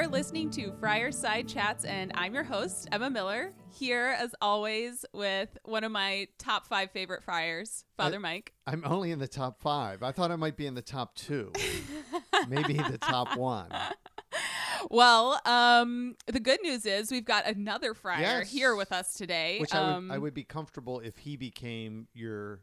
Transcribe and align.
You're 0.00 0.08
listening 0.08 0.48
to 0.52 0.72
Friar 0.80 1.12
Side 1.12 1.46
Chats, 1.46 1.84
and 1.84 2.10
I'm 2.14 2.32
your 2.32 2.42
host, 2.42 2.88
Emma 2.90 3.10
Miller, 3.10 3.52
here 3.68 4.16
as 4.18 4.34
always 4.40 5.04
with 5.12 5.58
one 5.66 5.84
of 5.84 5.92
my 5.92 6.26
top 6.38 6.66
five 6.66 6.90
favorite 6.90 7.22
friars, 7.22 7.84
Father 7.98 8.16
I- 8.16 8.20
Mike. 8.20 8.54
I'm 8.66 8.82
only 8.86 9.10
in 9.10 9.18
the 9.18 9.28
top 9.28 9.60
five. 9.60 10.02
I 10.02 10.10
thought 10.12 10.30
I 10.30 10.36
might 10.36 10.56
be 10.56 10.64
in 10.64 10.74
the 10.74 10.80
top 10.80 11.16
two, 11.16 11.52
maybe 12.48 12.78
the 12.78 12.96
top 12.96 13.36
one. 13.36 13.68
Well, 14.90 15.38
um, 15.44 16.16
the 16.26 16.40
good 16.40 16.62
news 16.62 16.86
is 16.86 17.10
we've 17.10 17.26
got 17.26 17.46
another 17.46 17.92
friar 17.92 18.20
Yes. 18.22 18.50
here 18.50 18.74
with 18.74 18.92
us 18.92 19.12
today. 19.12 19.58
Which 19.60 19.74
I 19.74 19.96
um, 19.96 20.08
would 20.08 20.14
I 20.14 20.18
would 20.18 20.32
be 20.34 20.44
comfortable 20.44 21.00
if 21.00 21.18
he 21.18 21.36
became 21.36 22.08
your. 22.14 22.60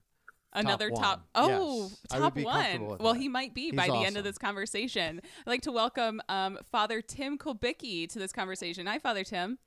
Another 0.60 0.90
one. 0.92 1.02
top, 1.02 1.28
oh 1.36 1.90
Yes, 1.90 2.00
top 2.10 2.36
one. 2.38 2.98
well 3.00 3.14
that. 3.14 3.20
he 3.20 3.30
might 3.30 3.54
be 3.54 3.66
He's 3.66 3.74
by 3.76 3.88
the 3.88 4.04
end 4.06 4.18
of 4.18 4.24
this 4.24 4.38
conversation. 4.38 5.22
I'd 5.46 5.50
like 5.50 5.62
to 5.64 5.72
welcome 5.72 6.22
um, 6.30 6.58
father 6.72 7.02
tim 7.02 7.38
Kulbicki 7.38 8.08
to 8.10 8.20
this 8.20 8.32
conversation. 8.32 8.86
Hi 8.88 9.00
father 9.00 9.24
tim. 9.24 9.60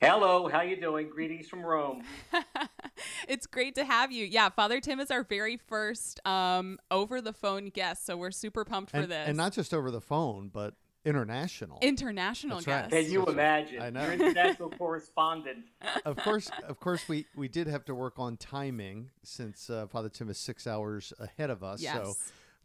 Hello, 0.00 0.48
how 0.48 0.62
you 0.62 0.80
doing? 0.80 1.10
Greetings 1.10 1.46
from 1.46 1.60
Rome. 1.62 2.02
it's 3.28 3.46
great 3.46 3.74
to 3.74 3.84
have 3.84 4.10
you. 4.12 4.24
Yeah 4.24 4.48
father 4.48 4.80
tim 4.80 5.00
is 5.00 5.10
our 5.10 5.24
very 5.24 5.56
first 5.56 6.20
um, 6.26 6.78
over 6.90 7.20
the 7.20 7.32
phone 7.32 7.66
guest 7.66 8.06
so 8.06 8.16
we're 8.16 8.30
super 8.30 8.64
pumped 8.64 8.90
for 8.92 8.98
And, 8.98 9.10
this. 9.10 9.28
and 9.28 9.36
not 9.36 9.52
just 9.52 9.74
over 9.74 9.90
the 9.90 10.00
phone, 10.00 10.50
but 10.52 10.74
international. 11.04 11.78
international 11.80 12.56
That's 12.60 12.66
right. 12.66 12.90
Can 12.90 13.10
you 13.10 13.18
Yes, 13.20 13.26
sir. 13.26 13.32
imagine? 13.32 13.82
I 13.82 13.90
know. 13.90 14.02
Your 14.04 14.12
international 14.12 14.70
correspondent. 14.70 15.64
of 16.04 16.16
course, 16.16 16.50
of 16.66 16.78
course, 16.80 17.08
we 17.08 17.26
we 17.34 17.48
did 17.48 17.66
have 17.66 17.84
to 17.86 17.94
work 17.94 18.18
on 18.18 18.36
timing 18.36 19.10
since 19.22 19.70
uh, 19.70 19.86
Father 19.86 20.08
Tim 20.08 20.28
is 20.28 20.38
six 20.38 20.66
hours 20.66 21.12
ahead 21.18 21.50
of 21.50 21.62
us. 21.64 21.80
yes 21.80 21.94
So 21.96 22.16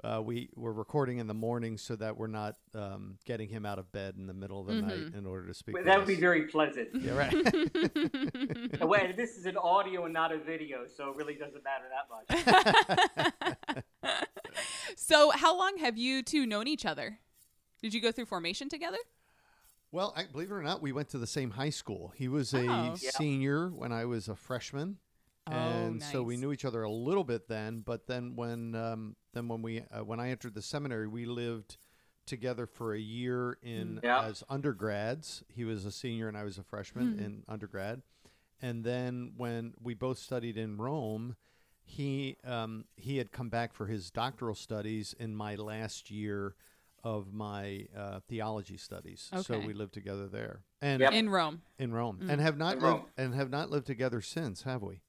uh, 0.03 0.22
we 0.22 0.50
we're 0.55 0.73
recording 0.73 1.19
in 1.19 1.27
the 1.27 1.33
morning 1.33 1.77
so 1.77 1.95
that 1.95 2.17
we're 2.17 2.27
not 2.27 2.55
um, 2.73 3.17
getting 3.25 3.47
him 3.47 3.66
out 3.66 3.80
of 3.80 3.89
bed 3.94 4.16
in 4.17 4.27
the 4.27 4.33
middle 4.33 4.59
of 4.59 4.67
the 4.67 4.73
Mm-hmm. 4.73 4.88
night 4.88 5.14
in 5.17 5.25
order 5.25 5.47
to 5.47 5.53
speak. 5.53 5.73
with 5.75 5.86
That 5.86 5.97
would 5.97 6.08
be 6.08 6.16
very 6.16 6.44
pleasant. 6.47 6.89
Yeah, 6.94 7.14
right. 7.14 7.33
And 8.81 8.89
wait, 8.89 9.16
this 9.16 9.38
is 9.38 9.45
an 9.45 9.55
audio 9.58 10.03
and 10.03 10.14
not 10.14 10.33
a 10.33 10.38
video, 10.38 10.86
so 10.97 11.09
it 11.11 11.16
really 11.16 11.36
doesn't 11.36 11.64
matter 11.64 11.86
that 11.95 12.09
much. 13.64 13.83
so 14.97 15.31
how 15.31 15.58
long 15.58 15.77
have 15.77 15.97
you 15.97 16.22
two 16.23 16.45
known 16.45 16.67
each 16.67 16.86
other 16.86 17.20
did 17.86 17.94
you 17.94 18.02
go 18.02 18.11
through 18.11 18.25
formation 18.25 18.67
together 18.67 18.97
Well, 19.91 20.11
I, 20.17 20.23
believe 20.25 20.50
it 20.50 20.53
or 20.55 20.64
not, 20.64 20.81
we 20.81 20.91
went 20.91 21.09
to 21.09 21.19
the 21.19 21.28
same 21.28 21.52
high 21.52 21.69
school. 21.69 22.11
He 22.16 22.27
was 22.27 22.52
a 22.55 22.67
Oh. 22.67 22.95
Yeah. 23.00 23.11
senior 23.11 23.69
when 23.69 23.92
I 23.92 24.05
was 24.05 24.27
a 24.27 24.36
freshman, 24.36 24.97
and 25.45 26.02
so 26.02 26.23
we 26.23 26.36
knew 26.36 26.52
each 26.52 26.66
other 26.66 26.81
a 26.81 26.89
little 26.89 27.23
bit 27.23 27.47
then. 27.47 27.81
But 27.81 28.08
then 28.08 28.36
when 28.36 28.73
um, 28.73 29.16
then 29.33 29.47
when 29.47 29.61
we 29.61 29.83
uh, 29.92 30.03
when 30.03 30.19
I 30.19 30.31
entered 30.31 30.55
the 30.55 30.64
seminary, 30.64 31.08
we 31.08 31.25
lived 31.25 31.77
together 32.25 32.66
for 32.66 32.95
a 32.95 33.00
year 33.00 33.59
in 33.61 33.99
Yeah. 34.03 34.23
as 34.25 34.44
undergrads. 34.49 35.44
He 35.47 35.64
was 35.64 35.86
a 35.86 35.92
senior 35.92 36.27
and 36.27 36.36
I 36.36 36.44
was 36.44 36.58
a 36.58 36.64
freshman 36.64 37.20
in 37.20 37.44
undergrad, 37.47 38.02
and 38.59 38.83
then 38.83 39.33
when 39.38 39.75
we 39.80 39.94
both 39.94 40.17
studied 40.17 40.58
in 40.58 40.77
Rome. 40.77 41.36
He 41.88 42.38
um, 42.44 42.86
he 42.95 43.17
had 43.17 43.31
come 43.31 43.49
back 43.49 43.72
for 43.72 43.86
his 43.86 44.09
doctoral 44.09 44.55
studies 44.55 45.14
in 45.20 45.36
my 45.36 45.53
last 45.53 46.09
year 46.09 46.55
of 47.06 47.31
my 47.31 47.86
uh, 47.95 48.20
theology 48.28 48.75
studies. 48.78 49.30
So 49.44 49.59
we 49.59 49.73
lived 49.73 49.94
together 49.94 50.28
there 50.28 50.64
and 50.81 51.00
Yep. 51.02 51.14
in 51.14 51.30
rome 51.30 51.61
in 51.78 51.94
Rome, 51.94 52.28
and 52.28 52.42
have 52.42 52.58
not 52.58 52.78
In 52.78 52.80
lived 52.81 52.94
Rome. 52.98 53.06
and 53.16 53.36
have 53.36 53.50
not 53.52 53.70
lived 53.70 53.86
together 53.86 54.20
since, 54.22 54.64
have 54.64 54.81
we? 54.81 55.02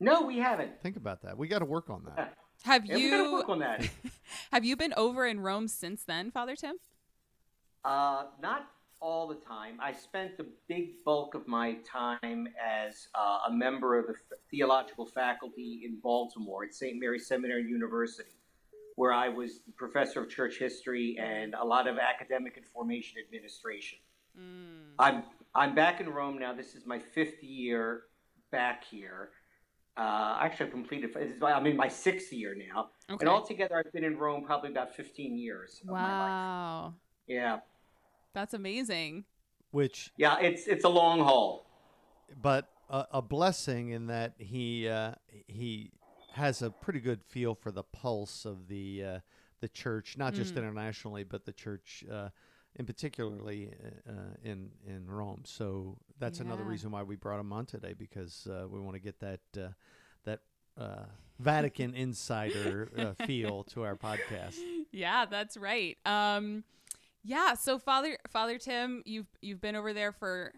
No, 0.00 0.22
we 0.22 0.38
haven't. 0.38 0.82
Think 0.82 0.96
about 0.96 1.22
that. 1.22 1.38
We 1.38 1.46
got 1.48 1.60
to 1.60 1.64
work 1.64 1.88
on 1.88 2.04
that. 2.16 2.36
have 2.64 2.84
Yeah, 2.84 2.96
we 2.96 3.10
gotta 3.10 3.22
you 3.22 3.32
work 3.32 3.48
on 3.48 3.60
that. 3.60 3.88
have 4.52 4.64
you 4.64 4.76
been 4.76 4.92
over 4.96 5.24
in 5.26 5.40
rome 5.40 5.68
since 5.68 6.02
then 6.04 6.30
father 6.30 6.56
tim 6.56 6.76
Uh, 7.84 8.24
not 8.42 8.68
all 9.00 9.28
the 9.28 9.34
time. 9.36 9.78
I 9.78 9.92
spent 9.92 10.36
the 10.38 10.46
big 10.68 11.04
bulk 11.04 11.34
of 11.34 11.46
my 11.46 11.74
time 11.86 12.48
as 12.60 13.06
uh, 13.14 13.40
a 13.46 13.52
member 13.52 13.96
of 13.98 14.06
the 14.06 14.14
theological 14.50 15.04
faculty 15.06 15.82
in 15.84 16.00
Baltimore 16.02 16.64
at 16.64 16.74
St. 16.74 16.98
Mary's 16.98 17.26
Seminary 17.26 17.62
University, 17.64 18.30
where 18.96 19.12
I 19.12 19.28
was 19.28 19.60
professor 19.76 20.22
of 20.22 20.28
church 20.30 20.58
history 20.58 21.16
and 21.20 21.54
a 21.54 21.64
lot 21.64 21.86
of 21.86 21.98
academic 21.98 22.56
and 22.56 22.66
formation 22.66 23.18
administration. 23.24 23.98
I'm 24.98 25.22
I'm 25.54 25.74
back 25.74 26.00
in 26.00 26.08
Rome 26.10 26.38
now. 26.38 26.52
This 26.52 26.74
is 26.74 26.84
my 26.86 26.98
fifth 26.98 27.42
year 27.42 28.02
back 28.50 28.84
here. 28.84 29.30
Uh, 29.96 30.36
actually, 30.42 30.66
I 30.66 30.70
completed. 30.70 31.14
this 31.14 31.30
is 31.32 31.40
my- 31.40 31.52
I'm 31.54 31.64
in 31.64 31.74
my 31.76 31.88
sixth 31.88 32.30
year 32.30 32.54
now, 32.54 32.90
Okay. 33.08 33.22
and 33.22 33.30
altogether, 33.30 33.78
I've 33.78 33.90
been 33.94 34.04
in 34.04 34.18
Rome 34.18 34.44
probably 34.44 34.70
about 34.70 34.94
15 34.94 35.38
years. 35.38 35.80
Of 35.80 35.86
My 35.86 36.02
life. 36.02 36.10
wow 36.10 36.94
Yeah, 37.26 37.60
that's 38.34 38.52
amazing 38.52 39.24
Which, 39.70 40.10
yeah. 40.18 40.38
It's 40.38 40.66
it's 40.66 40.84
a 40.84 40.88
long 40.90 41.20
haul. 41.20 41.66
but 42.42 42.68
a, 42.90 43.06
a 43.12 43.22
blessing 43.22 43.88
in 43.90 44.08
that 44.08 44.34
he 44.38 44.86
uh, 44.86 45.12
he 45.48 45.92
has 46.36 46.62
a 46.62 46.70
pretty 46.70 47.00
good 47.00 47.22
feel 47.24 47.54
for 47.54 47.70
the 47.70 47.82
pulse 47.82 48.44
of 48.44 48.68
the 48.68 49.04
uh, 49.04 49.18
the 49.60 49.68
church, 49.68 50.16
not 50.18 50.34
just 50.34 50.56
internationally, 50.56 51.24
but 51.24 51.44
the 51.44 51.52
church. 51.52 52.04
Uh, 52.10 52.28
in 52.78 52.84
particularly 52.84 53.70
uh, 54.06 54.34
in 54.44 54.68
in 54.86 55.06
Rome, 55.08 55.42
so 55.46 55.96
that's 56.18 56.40
another 56.40 56.62
reason 56.62 56.90
why 56.90 57.02
we 57.02 57.16
brought 57.16 57.40
him 57.40 57.50
on 57.50 57.64
today 57.64 57.94
because 57.98 58.46
uh, 58.50 58.68
we 58.68 58.78
want 58.80 58.94
to 58.96 59.00
get 59.00 59.18
that 59.20 59.40
uh, 59.58 59.68
that 60.24 60.40
uh, 60.78 61.04
Vatican 61.38 61.94
insider 61.94 62.90
uh, 62.98 63.24
feel 63.24 63.64
to 63.64 63.82
our 63.82 63.96
podcast. 63.96 64.56
Yeah, 64.92 65.24
that's 65.24 65.56
right. 65.56 65.96
Um, 66.04 66.64
yeah. 67.24 67.54
So, 67.54 67.78
Father 67.78 68.18
Father 68.30 68.58
Tim, 68.58 69.02
you've 69.06 69.26
you've 69.40 69.60
been 69.60 69.76
over 69.76 69.92
there 69.92 70.12
for 70.12 70.52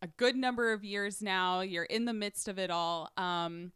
a 0.00 0.06
good 0.06 0.36
number 0.36 0.72
of 0.72 0.84
years 0.84 1.22
now. 1.22 1.60
You're 1.60 1.84
in 1.84 2.04
the 2.04 2.12
midst 2.12 2.48
of 2.48 2.58
it 2.58 2.70
all, 2.70 3.10
um, 3.16 3.72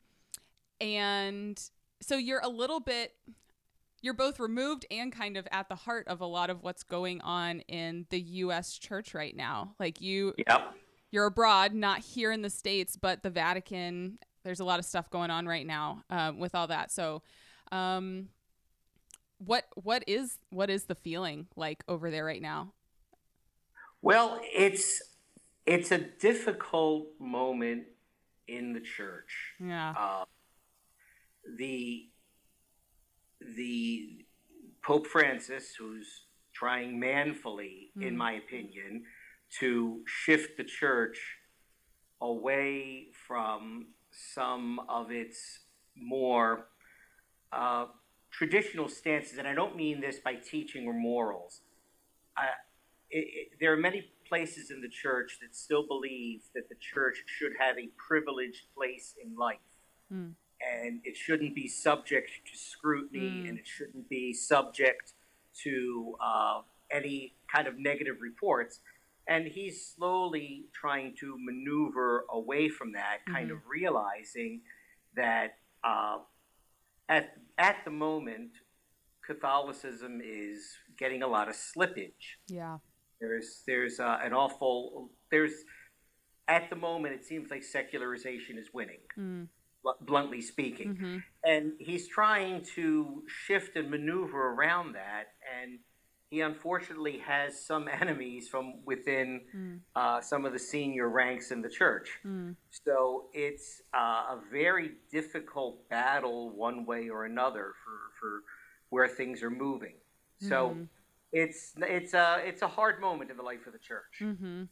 and 0.81 1.61
so 2.01 2.17
you're 2.17 2.41
a 2.43 2.49
little 2.49 2.81
bit. 2.81 3.13
You're 4.03 4.15
both 4.15 4.39
removed 4.39 4.87
and 4.91 5.11
kind 5.11 5.37
of 5.37 5.49
at 5.51 5.69
the 5.69 5.75
heart 5.75 6.07
of 6.07 6.21
a 6.21 6.27
lot 6.27 6.51
of 6.51 6.63
what's 6.63 6.83
going 6.83 7.21
on 7.23 7.61
in 7.61 8.07
the 8.11 8.21
U.S. 8.21 8.77
church 8.79 9.15
right 9.15 9.35
now. 9.35 9.75
Like 9.81 10.01
you, 10.01 10.35
Yep. 10.47 10.75
you're 11.11 11.27
abroad, 11.27 11.73
not 11.75 12.01
here 12.01 12.31
in 12.31 12.43
the 12.43 12.51
states, 12.51 12.97
but 12.97 13.23
the 13.23 13.31
Vatican. 13.31 14.19
There's 14.45 14.61
a 14.61 14.65
lot 14.65 14.79
of 14.79 14.85
stuff 14.85 15.11
going 15.11 15.31
on 15.31 15.47
right 15.47 15.67
now 15.67 16.05
um, 16.11 16.39
with 16.39 16.55
all 16.55 16.69
that. 16.69 16.93
So, 16.93 17.23
um, 17.73 18.29
what 19.39 19.65
what 19.75 20.05
is 20.07 20.39
what 20.51 20.71
is 20.71 20.85
the 20.85 20.95
feeling 20.95 21.47
like 21.57 21.83
over 21.89 22.11
there 22.11 22.25
right 22.25 22.41
now? 22.43 22.73
Well, 24.03 24.41
it's 24.45 25.03
it's 25.67 25.91
a 25.91 25.99
difficult 25.99 27.09
moment 27.19 27.85
in 28.47 28.73
the 28.73 28.81
church. 28.81 29.55
Yeah, 29.59 29.95
Uh, 29.99 30.25
the 31.57 32.09
the 33.57 34.25
Pope 34.83 35.07
Francis, 35.07 35.75
who's 35.79 36.27
trying 36.53 36.99
manfully, 36.99 37.91
in 38.01 38.17
my 38.17 38.33
opinion, 38.33 39.05
to 39.61 40.01
shift 40.07 40.57
the 40.57 40.65
church 40.65 41.19
away 42.21 43.09
from 43.27 43.89
some 44.11 44.81
of 44.89 45.11
its 45.11 45.61
more 45.97 46.69
uh, 47.53 47.87
traditional 48.31 48.89
stances, 48.89 49.39
and 49.39 49.47
I 49.47 49.55
don't 49.55 49.77
mean 49.77 50.01
this 50.01 50.19
by 50.19 50.35
teaching 50.35 50.87
or 50.87 50.95
morals. 50.95 51.61
I, 52.37 52.47
it, 53.11 53.19
it, 53.19 53.49
there 53.61 53.73
are 53.73 53.77
many 53.77 54.11
places 54.29 54.71
in 54.71 54.81
the 54.81 54.89
church 54.89 55.39
that 55.43 55.55
still 55.55 55.87
believe 55.87 56.43
that 56.55 56.69
the 56.69 56.75
church 56.81 57.23
should 57.27 57.53
have 57.59 57.77
a 57.79 57.89
privileged 57.97 58.63
place 58.75 59.15
in 59.23 59.37
life 59.37 59.59
and 60.61 61.01
it 61.05 61.17
shouldn't 61.17 61.55
be 61.55 61.69
subject 61.69 62.31
to 62.51 62.59
scrutiny 62.59 63.49
and 63.49 63.59
it 63.59 63.67
shouldn't 63.67 64.09
be 64.09 64.33
subject 64.33 65.13
to 65.65 66.15
uh, 66.21 66.61
any 66.91 67.35
kind 67.53 67.67
of 67.69 67.79
negative 67.79 68.17
reports. 68.21 68.81
And 69.29 69.47
he's 69.47 69.85
slowly 69.85 70.67
trying 70.73 71.15
to 71.21 71.37
maneuver 71.39 72.25
away 72.31 72.69
from 72.69 72.93
that, 72.93 73.19
kind 73.27 73.51
of 73.51 73.59
realizing 73.69 74.61
that 75.17 75.57
uh, 75.83 76.19
at, 77.09 77.35
at 77.59 77.77
the 77.85 77.91
moment, 77.91 78.51
Catholicism 79.27 80.21
is 80.25 80.77
getting 80.97 81.23
a 81.23 81.27
lot 81.27 81.49
of 81.49 81.57
slippage. 81.57 82.37
yeah, 82.49 82.79
There's 83.21 83.63
there's 83.67 83.99
uh, 83.99 84.19
an 84.23 84.33
awful 84.33 85.11
there's 85.31 85.65
at 86.47 86.71
the 86.71 86.77
moment 86.77 87.15
it 87.15 87.25
seems 87.25 87.51
like 87.51 87.65
secularization 87.65 88.57
is 88.57 88.69
winning, 88.73 89.01
bl- 89.17 89.49
bluntly 90.01 90.41
speaking, 90.41 91.23
and 91.45 91.73
he's 91.79 92.09
trying 92.09 92.63
to 92.75 93.23
shift 93.27 93.77
and 93.77 93.91
maneuver 93.91 94.51
around 94.55 94.93
that, 94.95 95.29
and 95.61 95.79
he 96.31 96.41
unfortunately 96.41 97.19
has 97.19 97.65
some 97.65 97.89
enemies 98.01 98.49
from 98.49 98.85
within 98.85 99.43
uh, 99.95 100.21
some 100.21 100.45
of 100.45 100.53
the 100.53 100.59
senior 100.59 101.09
ranks 101.09 101.51
in 101.51 101.63
the 101.63 101.69
church. 101.69 102.19
So 102.71 103.27
it's 103.33 103.83
uh, 103.95 104.35
a 104.37 104.41
very 104.51 104.93
difficult 105.11 105.89
battle, 105.89 106.51
one 106.51 106.85
way 106.85 107.09
or 107.09 107.25
another, 107.25 107.73
for 107.85 107.99
for 108.19 108.43
where 108.91 109.09
things 109.09 109.43
are 109.43 109.51
moving. 109.51 109.95
So 110.49 110.77
it's 111.33 111.73
it's 111.79 112.15
a 112.15 112.41
it's 112.45 112.63
a 112.63 112.69
hard 112.69 113.01
moment 113.01 113.31
in 113.31 113.37
the 113.37 113.43
life 113.43 113.67
of 113.67 113.73
the 113.73 113.79
church. 113.79 114.21
Mm-hmm. 114.21 114.65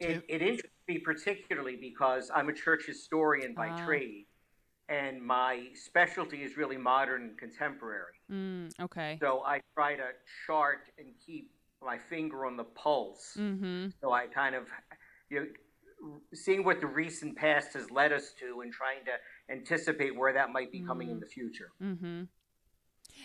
It, 0.00 0.24
it 0.28 0.42
interests 0.42 0.76
me 0.86 0.98
particularly 0.98 1.76
because 1.76 2.30
I'm 2.34 2.48
a 2.48 2.52
church 2.52 2.84
historian 2.86 3.54
by 3.54 3.68
Ah. 3.68 3.84
trade, 3.84 4.26
and 4.88 5.20
my 5.20 5.68
specialty 5.74 6.42
is 6.42 6.56
really 6.56 6.76
modern 6.76 7.22
and 7.22 7.38
contemporary. 7.38 8.14
Mm, 8.30 8.70
okay. 8.80 9.18
So 9.20 9.42
I 9.44 9.60
try 9.74 9.96
to 9.96 10.08
chart 10.46 10.88
and 10.98 11.08
keep 11.24 11.50
my 11.84 11.98
finger 11.98 12.46
on 12.46 12.56
the 12.56 12.64
pulse. 12.64 13.36
Mm-hmm. 13.38 13.88
So 14.00 14.12
I 14.12 14.26
kind 14.26 14.54
of, 14.54 14.66
you 15.30 15.40
know, 15.40 15.46
seeing 16.32 16.64
what 16.64 16.80
the 16.80 16.86
recent 16.86 17.36
past 17.36 17.74
has 17.74 17.90
led 17.90 18.12
us 18.12 18.32
to 18.38 18.60
and 18.60 18.72
trying 18.72 19.04
to 19.04 19.52
anticipate 19.52 20.16
where 20.16 20.32
that 20.32 20.50
might 20.52 20.70
be 20.70 20.80
coming 20.80 21.10
in 21.10 21.18
the 21.18 21.26
future. 21.26 21.70
Mm-hmm. 21.82 22.22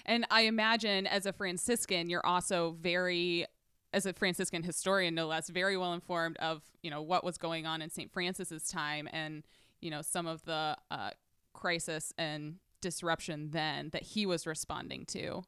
And 0.06 0.26
I 0.32 0.42
imagine 0.42 1.06
as 1.06 1.28
a 1.28 1.34
Franciscan, 1.34 2.10
you're 2.10 2.26
also 2.26 2.76
very, 2.82 3.46
as 3.94 4.06
a 4.06 4.14
Franciscan 4.14 4.64
historian, 4.64 5.16
no 5.16 5.28
less, 5.28 5.50
very 5.50 5.78
well 5.78 5.94
informed 5.94 6.36
of 6.38 6.64
you 6.82 6.90
know 6.92 7.02
what 7.02 7.24
was 7.24 7.38
going 7.38 7.66
on 7.66 7.82
in 7.82 7.90
St. 7.90 8.12
Francis's 8.12 8.68
time 8.68 9.08
and 9.14 9.44
you 9.82 9.90
know 9.92 10.02
some 10.02 10.28
of 10.28 10.44
the 10.46 10.76
uh, 10.92 11.12
crisis 11.54 12.12
and 12.18 12.56
disruption 12.82 13.52
then 13.52 13.90
that 13.92 14.04
he 14.04 14.26
was 14.26 14.46
responding 14.46 15.06
to. 15.06 15.44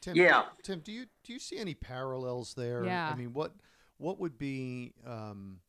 Tim, 0.00 0.14
Yeah. 0.16 0.44
Tim, 0.62 0.80
do 0.80 0.92
you 0.92 1.06
do 1.24 1.32
you 1.32 1.38
see 1.38 1.58
any 1.58 1.74
parallels 1.74 2.54
there? 2.54 2.84
Yeah. 2.84 3.10
I 3.12 3.16
mean, 3.16 3.32
what 3.32 3.54
what 3.96 4.20
would 4.20 4.36
be 4.38 4.92
um, 5.06 5.60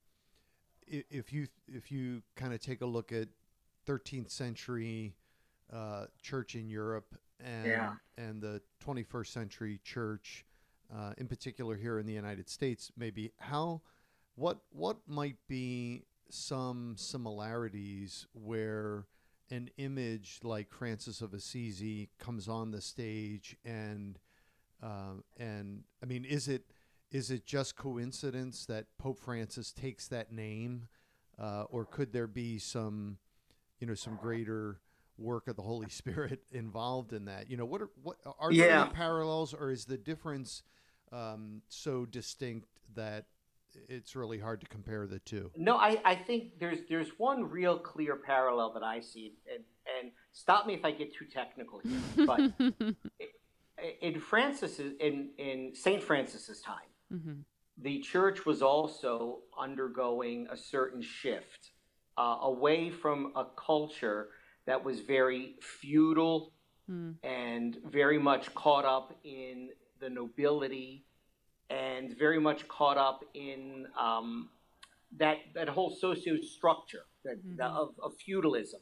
if 0.86 1.32
you 1.34 1.48
if 1.68 1.92
you 1.92 2.22
kind 2.36 2.54
of 2.54 2.60
take 2.60 2.82
a 2.82 2.86
look 2.86 3.12
at 3.12 3.30
13th 3.88 4.30
century 4.30 5.16
uh, 5.72 6.06
church 6.22 6.56
in 6.56 6.70
Europe 6.70 7.16
and 7.40 7.66
Yeah. 7.66 7.94
and 8.18 8.42
the 8.42 8.62
21st 8.86 9.28
century 9.28 9.80
church, 9.84 10.46
uh, 10.94 11.14
in 11.18 11.28
particular 11.28 11.76
here 11.76 12.00
in 12.00 12.06
the 12.06 12.14
United 12.14 12.50
States, 12.50 12.92
maybe 12.98 13.32
how 13.38 13.82
what 14.36 14.60
what 14.72 14.98
might 15.08 15.38
be 15.48 16.04
some 16.30 16.96
similarities 16.98 18.28
where 18.34 19.06
an 19.50 19.70
image 19.78 20.40
like 20.44 20.72
Francis 20.72 21.22
of 21.22 21.34
Assisi 21.34 22.10
comes 22.20 22.48
on 22.48 22.72
the 22.72 22.82
stage 22.82 23.56
and 23.64 24.20
um, 24.84 25.24
and 25.38 25.84
I 26.04 26.06
mean 26.06 26.26
is 26.26 26.48
it 26.48 26.66
is 27.12 27.32
it 27.32 27.46
just 27.46 27.76
coincidence 27.76 28.66
that 28.66 28.86
Pope 28.98 29.20
Francis 29.20 29.72
takes 29.72 30.08
that 30.10 30.32
name 30.32 30.88
uh, 31.40 31.64
or 31.70 31.86
could 31.86 32.12
there 32.12 32.28
be 32.28 32.60
some 32.60 33.18
you 33.80 33.88
know 33.88 33.96
some 33.96 34.18
greater 34.22 34.80
work 35.18 35.48
of 35.48 35.56
the 35.56 35.62
Holy 35.62 35.90
Spirit 36.02 36.42
involved 36.52 37.14
in 37.14 37.26
that 37.26 37.50
you 37.50 37.58
know 37.58 37.66
what 37.66 37.82
are 37.82 37.90
what 38.02 38.18
are 38.40 38.54
there 38.54 38.68
Yeah. 38.68 38.82
any 38.84 38.90
parallels 38.92 39.54
or 39.54 39.72
is 39.72 39.86
the 39.86 39.98
difference 39.98 40.64
um, 41.12 41.62
so 41.70 42.06
distinct 42.06 42.68
that 42.96 43.26
it's 43.90 44.16
really 44.16 44.40
hard 44.40 44.60
to 44.62 44.68
compare 44.68 45.06
the 45.08 45.20
two 45.20 45.52
No, 45.56 45.78
I, 45.78 46.00
I 46.06 46.16
think 46.16 46.60
there's 46.60 46.80
there's 46.90 47.10
one 47.18 47.50
real 47.50 47.78
clear 47.78 48.16
parallel 48.16 48.74
that 48.74 48.84
I 48.84 49.00
see, 49.02 49.34
and, 49.54 49.64
and 50.00 50.12
stop 50.34 50.66
me 50.68 50.74
if 50.74 50.84
I 50.86 50.92
get 50.92 51.14
too 51.14 51.26
technical 51.26 51.80
here, 51.80 52.02
but 52.26 52.42
in 54.02 54.20
Francis's 54.20 54.94
in 55.00 55.30
in 55.38 55.74
Saint 55.76 56.04
Francis's 56.04 56.62
time, 56.62 56.90
Mm-hmm. 57.14 57.40
the 57.78 58.00
church 58.02 58.46
was 58.46 58.62
also 58.62 59.40
undergoing 59.58 60.48
a 60.52 60.58
certain 60.58 61.02
shift 61.02 61.72
uh, 62.18 62.38
away 62.42 62.90
from 62.90 63.32
a 63.36 63.46
culture 63.56 64.30
that 64.68 64.84
was 64.86 65.00
very 65.00 65.56
feudal 65.62 66.54
Mm. 66.90 67.16
and 67.22 67.78
very 67.84 68.18
much 68.18 68.54
caught 68.56 68.86
up 68.86 69.14
in 69.26 69.72
the 70.00 70.10
nobility 70.10 71.04
and 71.70 72.18
very 72.18 72.40
much 72.40 72.66
caught 72.70 72.98
up 72.98 73.26
in 73.34 73.88
um, 74.00 74.50
that 75.18 75.38
that 75.54 75.68
whole 75.68 75.90
socio 75.90 76.38
structure 76.38 77.04
that, 77.26 77.36
that 77.58 77.72
of, 77.72 77.94
of 78.02 78.14
feudalism, 78.26 78.80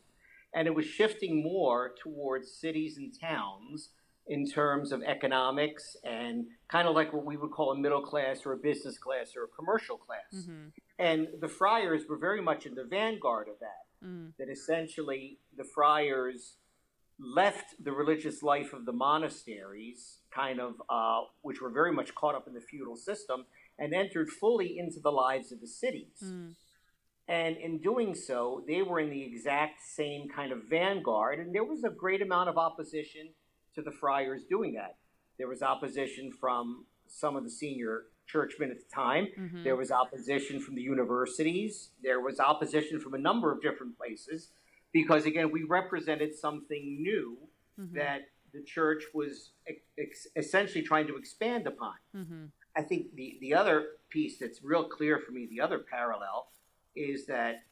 and 0.53 0.67
it 0.67 0.75
was 0.75 0.85
shifting 0.85 1.41
more 1.41 1.95
towards 1.99 2.51
cities 2.51 2.97
and 2.97 3.11
towns 3.19 3.89
in 4.27 4.45
terms 4.45 4.91
of 4.91 5.01
economics 5.01 5.97
and 6.03 6.45
kind 6.67 6.87
of 6.87 6.93
like 6.93 7.11
what 7.11 7.25
we 7.25 7.37
would 7.37 7.51
call 7.51 7.71
a 7.71 7.77
middle 7.77 8.01
class 8.01 8.45
or 8.45 8.53
a 8.53 8.57
business 8.57 8.99
class 8.99 9.35
or 9.35 9.45
a 9.45 9.47
commercial 9.47 9.97
class. 9.97 10.43
Mm-hmm. 10.43 10.67
And 10.99 11.27
the 11.41 11.47
friars 11.47 12.03
were 12.07 12.17
very 12.17 12.41
much 12.41 12.67
in 12.67 12.75
the 12.75 12.83
vanguard 12.83 13.47
of 13.47 13.55
that. 13.59 13.85
Mm. 14.05 14.33
That 14.37 14.49
essentially 14.49 15.39
the 15.57 15.63
friars 15.63 16.57
left 17.19 17.81
the 17.83 17.91
religious 17.91 18.43
life 18.43 18.73
of 18.73 18.85
the 18.85 18.91
monasteries, 18.91 20.19
kind 20.33 20.59
of, 20.59 20.81
uh, 20.89 21.21
which 21.41 21.61
were 21.61 21.69
very 21.69 21.91
much 21.91 22.13
caught 22.13 22.35
up 22.35 22.47
in 22.47 22.53
the 22.53 22.61
feudal 22.61 22.95
system, 22.95 23.45
and 23.79 23.93
entered 23.93 24.29
fully 24.29 24.77
into 24.77 24.99
the 24.99 25.11
lives 25.11 25.51
of 25.51 25.61
the 25.61 25.67
cities. 25.67 26.21
Mm. 26.23 26.55
And 27.27 27.57
in 27.57 27.79
doing 27.79 28.13
so, 28.13 28.63
they 28.67 28.81
were 28.81 28.99
in 28.99 29.09
the 29.09 29.23
exact 29.23 29.81
same 29.81 30.29
kind 30.29 30.51
of 30.51 30.63
vanguard, 30.69 31.39
and 31.39 31.55
there 31.55 31.63
was 31.63 31.83
a 31.83 31.89
great 31.89 32.21
amount 32.21 32.49
of 32.49 32.57
opposition 32.57 33.29
to 33.73 33.81
the 33.81 33.91
friars 33.91 34.43
doing 34.49 34.73
that. 34.75 34.97
There 35.37 35.47
was 35.47 35.61
opposition 35.61 36.31
from 36.31 36.85
some 37.07 37.35
of 37.35 37.43
the 37.43 37.49
senior 37.49 38.05
churchmen 38.27 38.71
at 38.71 38.77
the 38.77 38.93
time. 38.93 39.27
Mhm. 39.37 39.63
There 39.63 39.75
was 39.75 39.91
opposition 39.91 40.59
from 40.59 40.75
the 40.75 40.81
universities. 40.81 41.91
There 42.01 42.19
was 42.19 42.39
opposition 42.39 42.99
from 42.99 43.13
a 43.13 43.17
number 43.17 43.51
of 43.51 43.61
different 43.61 43.97
places 43.97 44.51
because, 44.95 45.25
again, 45.25 45.51
we 45.51 45.63
represented 45.63 46.33
something 46.33 47.01
new 47.01 47.37
Mhm. 47.77 47.91
that 47.95 48.21
the 48.53 48.63
church 48.63 49.03
was 49.13 49.51
ex- 49.97 50.27
essentially 50.37 50.81
trying 50.81 51.05
to 51.07 51.17
expand 51.17 51.67
upon. 51.67 51.95
Mm-hmm. 52.15 52.45
I 52.77 52.81
think 52.81 53.13
the, 53.13 53.37
the 53.41 53.53
other 53.53 53.77
piece 54.07 54.39
that's 54.39 54.63
real 54.63 54.85
clear 54.87 55.19
for 55.19 55.33
me, 55.33 55.47
the 55.47 55.59
other 55.59 55.79
parallel, 55.79 56.47
is 56.95 57.25
that 57.25 57.65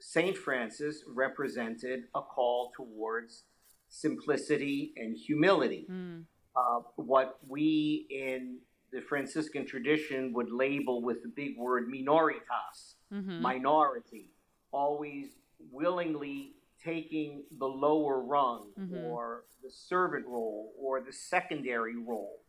St. 0.00 0.34
Francis 0.36 1.04
represented 1.06 2.04
a 2.14 2.22
call 2.22 2.72
towards 2.74 3.44
simplicity 3.90 4.94
and 4.96 5.14
humility. 5.14 5.86
Mm. 5.90 6.24
Uh, 6.56 6.80
what 6.96 7.38
we 7.46 8.06
in 8.08 8.60
the 8.92 9.02
Franciscan 9.02 9.66
tradition 9.66 10.32
would 10.32 10.50
label 10.50 11.02
with 11.02 11.22
the 11.22 11.28
big 11.28 11.58
word 11.58 11.86
minoritas, 11.88 12.96
Mm-hmm. 13.12 13.42
minority, 13.42 14.30
always 14.72 15.36
willingly 15.70 16.56
taking 16.82 17.44
the 17.58 17.68
lower 17.68 18.20
rung 18.20 18.72
Mhm. 18.76 19.04
or 19.04 19.44
the 19.62 19.70
servant 19.70 20.26
role 20.26 20.74
or 20.76 21.00
the 21.00 21.12
secondary 21.12 21.96
role. 21.96 22.42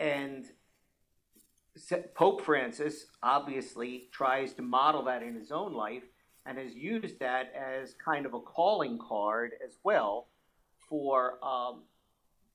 And 0.00 0.46
Pope 2.14 2.40
Francis 2.42 3.06
obviously 3.22 4.08
tries 4.10 4.54
to 4.54 4.62
model 4.62 5.02
that 5.04 5.22
in 5.22 5.34
his 5.34 5.52
own 5.52 5.74
life 5.74 6.04
and 6.46 6.58
has 6.58 6.74
used 6.74 7.18
that 7.20 7.52
as 7.52 7.94
kind 7.94 8.26
of 8.26 8.34
a 8.34 8.40
calling 8.40 8.98
card 8.98 9.52
as 9.64 9.78
well 9.84 10.28
for 10.88 11.38
um, 11.44 11.84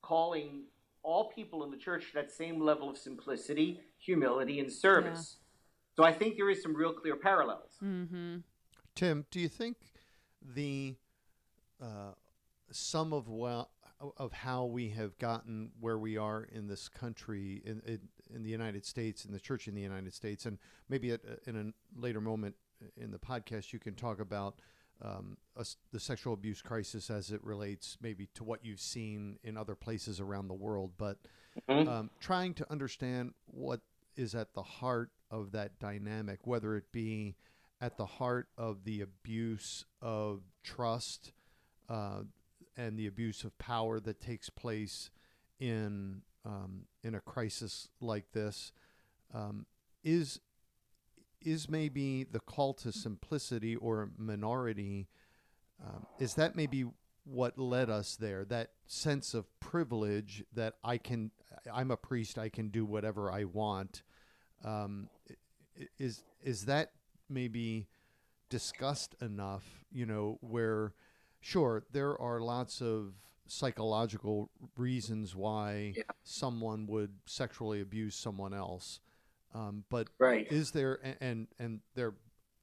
calling 0.02 0.64
all 1.02 1.30
people 1.30 1.64
in 1.64 1.70
the 1.70 1.76
church 1.76 2.08
to 2.08 2.14
that 2.14 2.30
same 2.30 2.60
level 2.60 2.88
of 2.90 2.98
simplicity, 2.98 3.80
humility, 3.98 4.58
and 4.58 4.70
service. 4.72 5.38
So 5.96 6.02
I 6.02 6.12
think 6.12 6.36
there 6.36 6.50
is 6.50 6.62
some 6.62 6.74
real 6.74 6.92
clear 6.92 7.14
parallels. 7.16 7.78
Mm-hmm. 7.82 8.38
Tim, 8.94 9.26
do 9.30 9.40
you 9.40 9.48
think 9.48 9.76
the 10.54 10.94
uh, 11.82 12.12
some 12.70 13.12
of 13.12 13.28
well 13.28 13.70
of 14.18 14.32
how 14.32 14.64
we 14.64 14.90
have 14.90 15.16
gotten 15.18 15.70
where 15.80 15.98
we 15.98 16.16
are 16.16 16.46
in 16.52 16.66
this 16.68 16.88
country 16.88 17.62
in 17.64 17.80
in, 17.86 18.00
in 18.34 18.42
the 18.42 18.50
United 18.50 18.84
States 18.84 19.24
in 19.24 19.32
the 19.32 19.40
church 19.40 19.68
in 19.68 19.74
the 19.74 19.80
United 19.80 20.12
States, 20.14 20.46
and 20.46 20.58
maybe 20.88 21.10
at, 21.12 21.20
in 21.46 21.56
a 21.56 22.00
later 22.00 22.20
moment 22.20 22.54
in 22.96 23.10
the 23.10 23.18
podcast 23.18 23.72
you 23.72 23.78
can 23.78 23.94
talk 23.94 24.20
about 24.20 24.60
um, 25.02 25.36
us 25.56 25.76
the 25.92 25.98
sexual 26.00 26.34
abuse 26.34 26.62
crisis 26.62 27.10
as 27.10 27.30
it 27.30 27.42
relates 27.42 27.96
maybe 28.00 28.28
to 28.34 28.44
what 28.44 28.64
you've 28.64 28.80
seen 28.80 29.38
in 29.42 29.56
other 29.56 29.74
places 29.74 30.20
around 30.20 30.48
the 30.48 30.54
world, 30.54 30.92
but 30.98 31.18
Mhm. 31.68 31.86
um, 31.86 32.10
trying 32.20 32.52
to 32.54 32.70
understand 32.70 33.32
what 33.46 33.80
is 34.16 34.34
at 34.34 34.54
the 34.54 34.62
heart 34.62 35.10
of 35.30 35.52
that 35.52 35.78
dynamic, 35.78 36.46
whether 36.46 36.76
it 36.76 36.90
be 36.90 37.36
at 37.80 37.96
the 37.96 38.06
heart 38.06 38.48
of 38.56 38.84
the 38.84 39.00
abuse 39.00 39.84
of 40.00 40.42
trust 40.62 41.32
uh, 41.88 42.20
and 42.76 42.98
the 42.98 43.06
abuse 43.06 43.44
of 43.44 43.56
power 43.58 44.00
that 44.00 44.20
takes 44.20 44.50
place 44.50 45.10
in 45.60 46.22
um, 46.44 46.82
in 47.02 47.14
a 47.14 47.20
crisis 47.20 47.88
like 48.00 48.32
this 48.32 48.72
um, 49.32 49.66
is 50.02 50.40
is 51.40 51.68
maybe 51.68 52.24
the 52.24 52.40
call 52.40 52.74
to 52.74 52.92
simplicity 52.92 53.76
or 53.76 54.10
minority 54.16 55.08
um, 55.84 56.06
is 56.18 56.34
that 56.34 56.56
maybe 56.56 56.86
what 57.24 57.58
led 57.58 57.90
us 57.90 58.16
there? 58.16 58.44
That 58.44 58.70
sense 58.86 59.34
of 59.34 59.46
privilege 59.60 60.44
that 60.52 60.74
i 60.84 60.98
can 60.98 61.30
i'm 61.72 61.90
a 61.90 61.96
priest 61.96 62.38
i 62.38 62.48
can 62.48 62.68
do 62.68 62.84
whatever 62.84 63.30
i 63.30 63.44
want 63.44 64.02
um, 64.64 65.08
is 65.98 66.22
is 66.42 66.66
that 66.66 66.92
maybe 67.28 67.86
discussed 68.50 69.14
enough 69.20 69.84
you 69.90 70.04
know 70.06 70.38
where 70.40 70.92
sure 71.40 71.84
there 71.92 72.16
are 72.20 72.40
lots 72.40 72.80
of 72.80 73.14
psychological 73.46 74.50
reasons 74.76 75.34
why 75.36 75.92
Yeah. 75.96 76.02
someone 76.22 76.86
would 76.86 77.12
sexually 77.26 77.80
abuse 77.82 78.14
someone 78.16 78.54
else. 78.54 79.00
Um, 79.52 79.84
but 79.90 80.08
Right. 80.18 80.50
is 80.50 80.70
there 80.70 80.94
a- 81.02 81.22
and 81.22 81.48
and 81.58 81.80
they're 81.94 82.14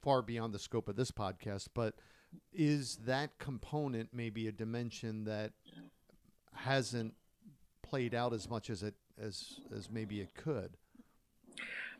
far 0.02 0.24
beyond 0.24 0.54
the 0.56 0.60
scope 0.60 0.88
of 0.90 0.96
this 0.96 1.12
podcast, 1.12 1.68
but 1.76 1.96
is 2.52 2.98
that 3.06 3.38
component 3.38 4.12
maybe 4.12 4.48
a 4.48 4.52
dimension 4.52 5.26
that 5.26 5.54
hasn't 6.54 7.14
played 7.84 8.16
out 8.16 8.34
as 8.34 8.50
much 8.50 8.70
as 8.72 8.82
it 8.82 8.96
as 9.20 9.60
as 9.72 9.90
maybe 9.90 10.20
it 10.22 10.34
could? 10.34 10.78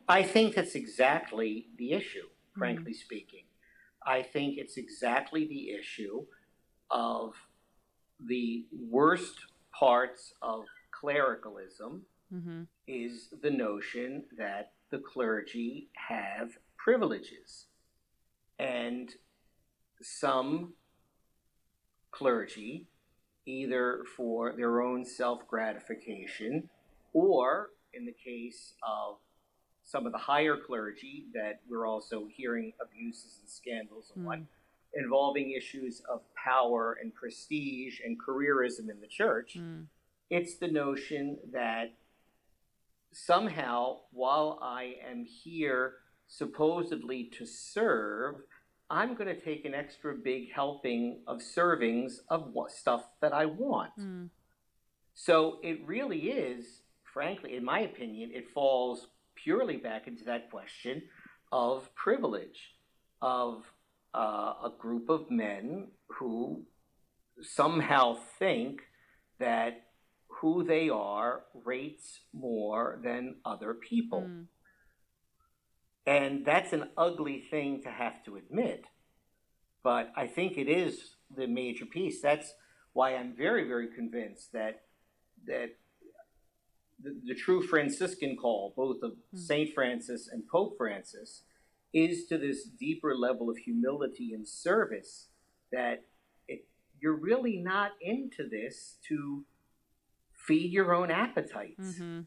I 0.08 0.24
think 0.24 0.56
that's 0.56 0.74
exactly 0.76 1.68
the 1.78 1.94
issue, 1.94 2.28
frankly 2.58 2.94
speaking. 2.94 3.44
I 4.06 4.22
think 4.24 4.58
it's 4.58 4.78
exactly 4.78 5.46
the 5.48 5.72
issue 5.72 6.26
of 6.90 7.34
the 8.20 8.66
worst 8.90 9.36
parts 9.72 10.34
of 10.42 10.66
clericalism 10.92 12.04
Mm-hmm. 12.34 12.62
is 12.88 13.28
the 13.42 13.50
notion 13.52 14.24
that 14.38 14.72
the 14.90 15.00
clergy 15.00 15.90
have 15.96 16.52
privileges. 16.78 17.66
And 18.58 19.14
some 20.02 20.72
clergy, 22.12 22.88
either 23.46 24.06
for 24.16 24.54
their 24.56 24.82
own 24.82 25.04
self 25.04 25.46
gratification 25.46 26.70
or 27.12 27.72
in 27.94 28.06
the 28.06 28.14
case 28.14 28.76
of 28.82 29.18
some 29.92 30.06
of 30.06 30.14
the 30.14 30.18
higher 30.18 30.56
clergy 30.56 31.26
that 31.34 31.60
we're 31.70 31.86
also 31.86 32.26
hearing 32.34 32.72
abuses 32.82 33.40
and 33.42 33.50
scandals 33.50 34.12
and 34.16 34.26
what 34.26 34.40
Mm. 34.40 34.48
involving 34.94 35.52
issues 35.52 36.00
of 36.02 36.22
power 36.36 36.94
and 37.02 37.14
prestige 37.14 38.00
and 38.06 38.18
careerism 38.26 38.90
in 38.90 39.00
the 39.02 39.08
church 39.08 39.56
Mm. 39.58 39.88
it's 40.30 40.56
the 40.58 40.68
notion 40.70 41.38
that 41.52 41.92
somehow 43.12 44.00
while 44.12 44.58
i 44.62 44.96
am 45.12 45.26
here 45.26 45.96
supposedly 46.28 47.26
to 47.26 47.46
serve 47.46 48.36
i'm 48.90 49.14
going 49.16 49.28
to 49.36 49.42
take 49.42 49.66
an 49.66 49.74
extra 49.74 50.14
big 50.16 50.52
helping 50.54 51.22
of 51.28 51.40
servings 51.40 52.20
of 52.30 52.54
what 52.54 52.72
stuff 52.72 53.04
that 53.20 53.34
i 53.34 53.46
want 53.46 53.92
Mm. 54.00 54.30
so 55.14 55.60
it 55.62 55.86
really 55.86 56.32
is, 56.32 56.82
frankly, 57.04 57.56
in 57.58 57.66
my 57.66 57.80
opinion, 57.82 58.32
it 58.34 58.50
falls 58.52 59.08
purely 59.36 59.78
back 59.78 60.08
into 60.08 60.24
that 60.26 60.50
question 60.50 61.04
of 61.52 61.94
privilege, 61.96 62.76
of 63.22 63.64
uh, 64.14 64.54
a 64.64 64.72
group 64.78 65.10
of 65.10 65.30
men 65.30 65.88
who 66.08 66.64
somehow 67.42 68.18
think 68.40 68.82
that 69.40 69.84
who 70.28 70.64
they 70.64 70.90
are 70.90 71.44
rates 71.66 72.22
more 72.34 73.00
than 73.04 73.36
other 73.46 73.74
people. 73.74 74.22
Mm. 74.22 74.46
And 76.08 76.46
that's 76.46 76.74
an 76.74 76.90
ugly 76.98 77.44
thing 77.52 77.84
to 77.84 77.90
have 77.90 78.24
to 78.26 78.38
admit. 78.38 78.86
But 79.84 80.12
I 80.16 80.28
think 80.28 80.58
it 80.58 80.68
is 80.70 81.16
the 81.36 81.48
major 81.48 81.86
piece. 81.86 82.22
That's 82.22 82.54
why 82.94 83.16
I'm 83.16 83.36
very, 83.36 83.68
very 83.68 83.88
convinced 83.88 84.52
that 84.54 84.82
that 85.48 85.76
the, 87.04 87.16
the 87.26 87.36
true 87.36 87.62
Franciscan 87.62 88.36
call, 88.36 88.74
both 88.76 89.02
of 89.04 89.14
Saint 89.34 89.74
Francis 89.74 90.28
and 90.28 90.48
Pope 90.48 90.78
Francis, 90.78 91.44
is 91.94 92.26
to 92.28 92.38
this 92.38 92.64
deeper 92.64 93.16
level 93.16 93.50
of 93.50 93.58
humility 93.58 94.34
and 94.34 94.48
service 94.48 95.28
that 95.72 96.04
it, 96.48 96.66
you're 97.00 97.16
really 97.16 97.58
not 97.58 97.92
into 98.02 98.48
this 98.48 98.96
to 99.08 99.44
feed 100.34 100.72
your 100.72 100.94
own 100.94 101.12
appetites. 101.12 102.00
Mm-hmm. 102.00 102.20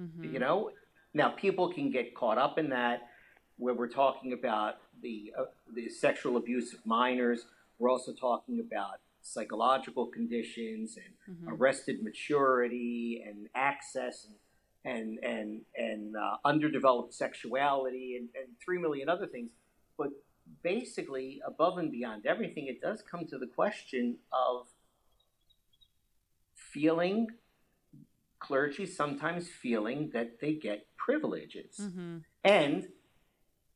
Mm-hmm. 0.00 0.34
You 0.34 0.38
know, 0.38 0.70
now 1.14 1.30
people 1.30 1.72
can 1.72 1.90
get 1.90 2.14
caught 2.14 2.38
up 2.38 2.58
in 2.58 2.70
that 2.70 3.08
where 3.56 3.74
we're 3.74 3.88
talking 3.88 4.32
about 4.32 4.76
the 5.02 5.32
uh, 5.38 5.44
the 5.74 5.88
sexual 5.88 6.36
abuse 6.36 6.72
of 6.72 6.84
minors. 6.86 7.46
We're 7.78 7.90
also 7.90 8.12
talking 8.12 8.60
about 8.60 9.00
psychological 9.22 10.06
conditions 10.06 10.96
and 10.96 11.14
Mhm. 11.36 11.52
arrested 11.52 12.02
maturity 12.02 13.22
and 13.26 13.48
access 13.54 14.24
and 14.26 14.36
and 14.82 15.18
and, 15.22 15.60
and 15.76 16.16
uh, 16.16 16.38
underdeveloped 16.44 17.12
sexuality 17.12 18.16
and, 18.16 18.28
and 18.34 18.58
three 18.64 18.78
million 18.78 19.10
other 19.10 19.26
things. 19.26 19.50
But 19.98 20.08
basically, 20.62 21.42
above 21.46 21.76
and 21.76 21.92
beyond 21.92 22.24
everything, 22.24 22.66
it 22.66 22.80
does 22.80 23.02
come 23.02 23.26
to 23.26 23.36
the 23.38 23.46
question 23.46 24.16
of 24.32 24.68
feeling 26.54 27.28
clergy 28.38 28.86
sometimes 28.86 29.48
feeling 29.48 30.10
that 30.14 30.40
they 30.40 30.54
get 30.54 30.86
privileges 30.96 31.76
Mm-hmm. 31.78 32.18
and 32.44 32.88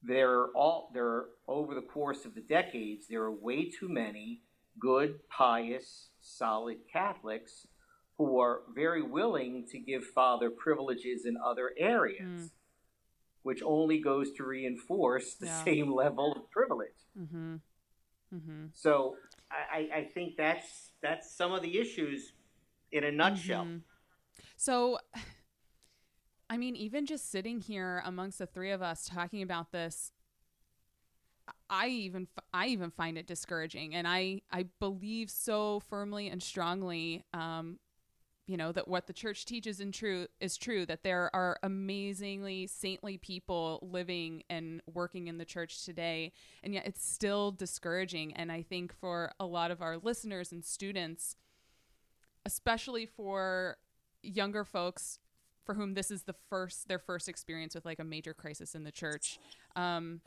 there 0.03 0.31
are 0.39 0.49
all 0.55 0.91
there 0.95 1.07
are, 1.07 1.29
over 1.49 1.75
the 1.75 1.83
course 1.83 2.25
of 2.25 2.35
the 2.35 2.41
decades 2.41 3.07
there 3.09 3.23
are 3.23 3.31
way 3.33 3.69
too 3.69 3.89
many 3.89 4.43
good 4.79 5.19
pious 5.29 6.09
solid 6.21 6.79
catholics 6.93 7.67
who 8.19 8.39
are 8.39 8.61
very 8.75 9.03
willing 9.03 9.67
to 9.71 9.79
give 9.79 10.05
father 10.05 10.51
privileges 10.51 11.25
in 11.27 11.37
other 11.37 11.73
areas 11.79 12.25
Mm. 12.25 12.51
which 13.43 13.63
only 13.63 13.99
goes 14.01 14.33
to 14.33 14.45
reinforce 14.45 15.35
the 15.35 15.47
Yeah. 15.47 15.65
same 15.65 15.93
level 15.93 16.33
of 16.33 16.51
privilege 16.51 17.01
Mm-hmm. 17.19 17.57
Mm-hmm. 18.35 18.67
so 18.73 19.17
I, 19.51 19.89
I 19.95 20.05
think 20.13 20.37
that's 20.37 20.91
that's 21.01 21.31
some 21.37 21.53
of 21.53 21.63
the 21.63 21.79
issues 21.79 22.33
in 22.91 23.05
a 23.05 23.13
nutshell 23.13 23.65
Mhm. 23.65 23.83
So, 24.57 24.99
I 26.51 26.57
mean, 26.57 26.77
even 26.77 27.07
just 27.07 27.31
sitting 27.31 27.61
here 27.61 28.03
amongst 28.05 28.39
the 28.39 28.47
three 28.47 28.71
of 28.71 28.83
us 28.83 29.07
talking 29.07 29.43
about 29.43 29.73
this, 29.73 30.13
I 31.69 31.89
even 31.89 32.29
I 32.53 32.67
even 32.67 32.91
find 32.91 33.19
it 33.19 33.27
discouraging, 33.27 33.95
and 33.95 34.07
I 34.07 34.43
I 34.51 34.67
believe 34.81 35.31
so 35.31 35.81
firmly 35.81 36.29
and 36.29 36.43
strongly, 36.43 37.25
um, 37.33 37.79
you 38.47 38.57
know, 38.57 38.73
that 38.73 38.89
what 38.89 39.07
the 39.07 39.13
church 39.13 39.45
teaches 39.45 39.81
in 39.81 39.93
true 39.93 40.27
is 40.41 40.57
true. 40.57 40.87
That 40.87 41.03
there 41.03 41.35
are 41.35 41.59
amazingly 41.63 42.67
saintly 42.67 43.19
people 43.19 43.87
living 43.91 44.43
and 44.49 44.83
working 44.93 45.29
in 45.29 45.39
the 45.39 45.45
church 45.45 45.85
today, 45.85 46.33
and 46.63 46.75
yet 46.75 46.87
it's 46.87 47.05
still 47.05 47.51
discouraging. 47.51 48.35
And 48.35 48.53
I 48.53 48.63
think 48.63 48.95
for 48.95 49.33
a 49.41 49.47
lot 49.47 49.71
of 49.71 49.83
our 49.83 49.99
listeners 49.99 50.53
and 50.53 50.65
students, 50.65 51.37
especially 52.47 53.07
for 53.07 53.79
younger 54.23 54.65
folks 54.65 55.19
for 55.65 55.75
whom 55.75 55.95
this 55.95 56.11
is 56.11 56.23
the 56.25 56.35
first 56.49 56.89
their 56.89 56.99
first 56.99 57.29
experience 57.29 57.75
with 57.75 57.85
like 57.85 57.99
a 57.99 58.05
major 58.05 58.35
crisis 58.35 58.75
in 58.75 58.85
the 58.85 58.93
church 58.93 59.39
um 59.77 60.21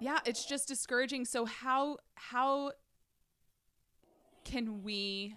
yeah 0.00 0.18
it's 0.24 0.44
just 0.44 0.66
discouraging. 0.66 1.24
So 1.24 1.44
how 1.44 1.98
how 2.14 2.72
can 4.44 4.82
we 4.82 5.36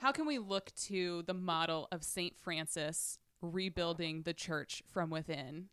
how 0.00 0.12
can 0.12 0.26
we 0.26 0.38
look 0.38 0.72
to 0.86 1.22
the 1.26 1.34
model 1.34 1.88
of 1.90 2.04
Saint 2.04 2.38
Francis 2.38 3.18
rebuilding 3.42 4.22
the 4.22 4.32
church 4.32 4.82
from 4.90 5.10
within? 5.10 5.68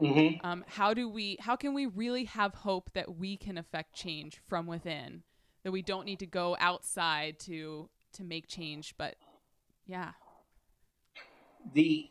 Mm-hmm. 0.00 0.44
um, 0.44 0.64
how 0.66 0.92
do 0.92 1.08
we 1.08 1.36
how 1.38 1.54
can 1.54 1.72
we 1.72 1.86
really 1.86 2.24
have 2.24 2.52
hope 2.52 2.90
that 2.94 3.16
we 3.16 3.36
can 3.36 3.56
affect 3.56 3.94
change 3.94 4.40
from 4.48 4.66
within? 4.66 5.22
That 5.62 5.70
we 5.70 5.82
don't 5.82 6.04
need 6.04 6.18
to 6.18 6.26
go 6.26 6.56
outside 6.58 7.38
to 7.40 7.88
to 8.14 8.24
make 8.24 8.48
change 8.48 8.94
but 8.98 9.16
yeah. 9.86 10.10
The 11.74 12.08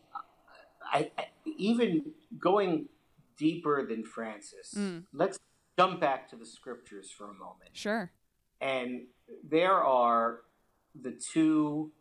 I, 0.92 1.12
I 1.18 1.26
even 1.58 2.14
going 2.40 2.88
deeper 3.38 3.86
than 3.86 4.04
Francis. 4.04 4.74
Mm. 4.78 5.04
Let's 5.14 5.40
jump 5.78 6.00
back 6.00 6.30
to 6.30 6.36
the 6.36 6.46
scriptures 6.46 7.12
for 7.12 7.26
a 7.30 7.34
moment. 7.34 7.72
sure 7.74 8.12
And 8.62 9.08
there 9.44 9.74
are 9.84 10.42
the 11.02 11.12
two 11.12 11.92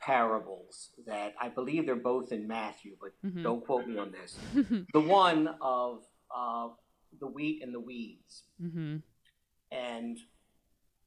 parables 0.00 0.90
that 1.06 1.34
I 1.40 1.48
believe 1.48 1.86
they're 1.86 1.96
both 1.96 2.32
in 2.32 2.46
Matthew, 2.46 2.96
but 3.00 3.12
Mhm. 3.24 3.42
don't 3.42 3.64
quote 3.64 3.86
me 3.86 3.96
on 3.98 4.12
this. 4.12 4.36
the 4.92 5.00
one 5.00 5.48
of 5.60 6.06
uh, 6.34 6.68
the 7.18 7.26
wheat 7.26 7.62
and 7.62 7.74
the 7.74 7.80
weeds. 7.80 8.44
mm-hmm. 8.62 8.98
and 9.72 10.18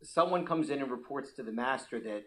someone 0.02 0.46
comes 0.46 0.70
in 0.70 0.82
and 0.82 0.92
reports 0.92 1.32
to 1.34 1.44
the 1.44 1.52
master 1.52 2.00
that 2.00 2.24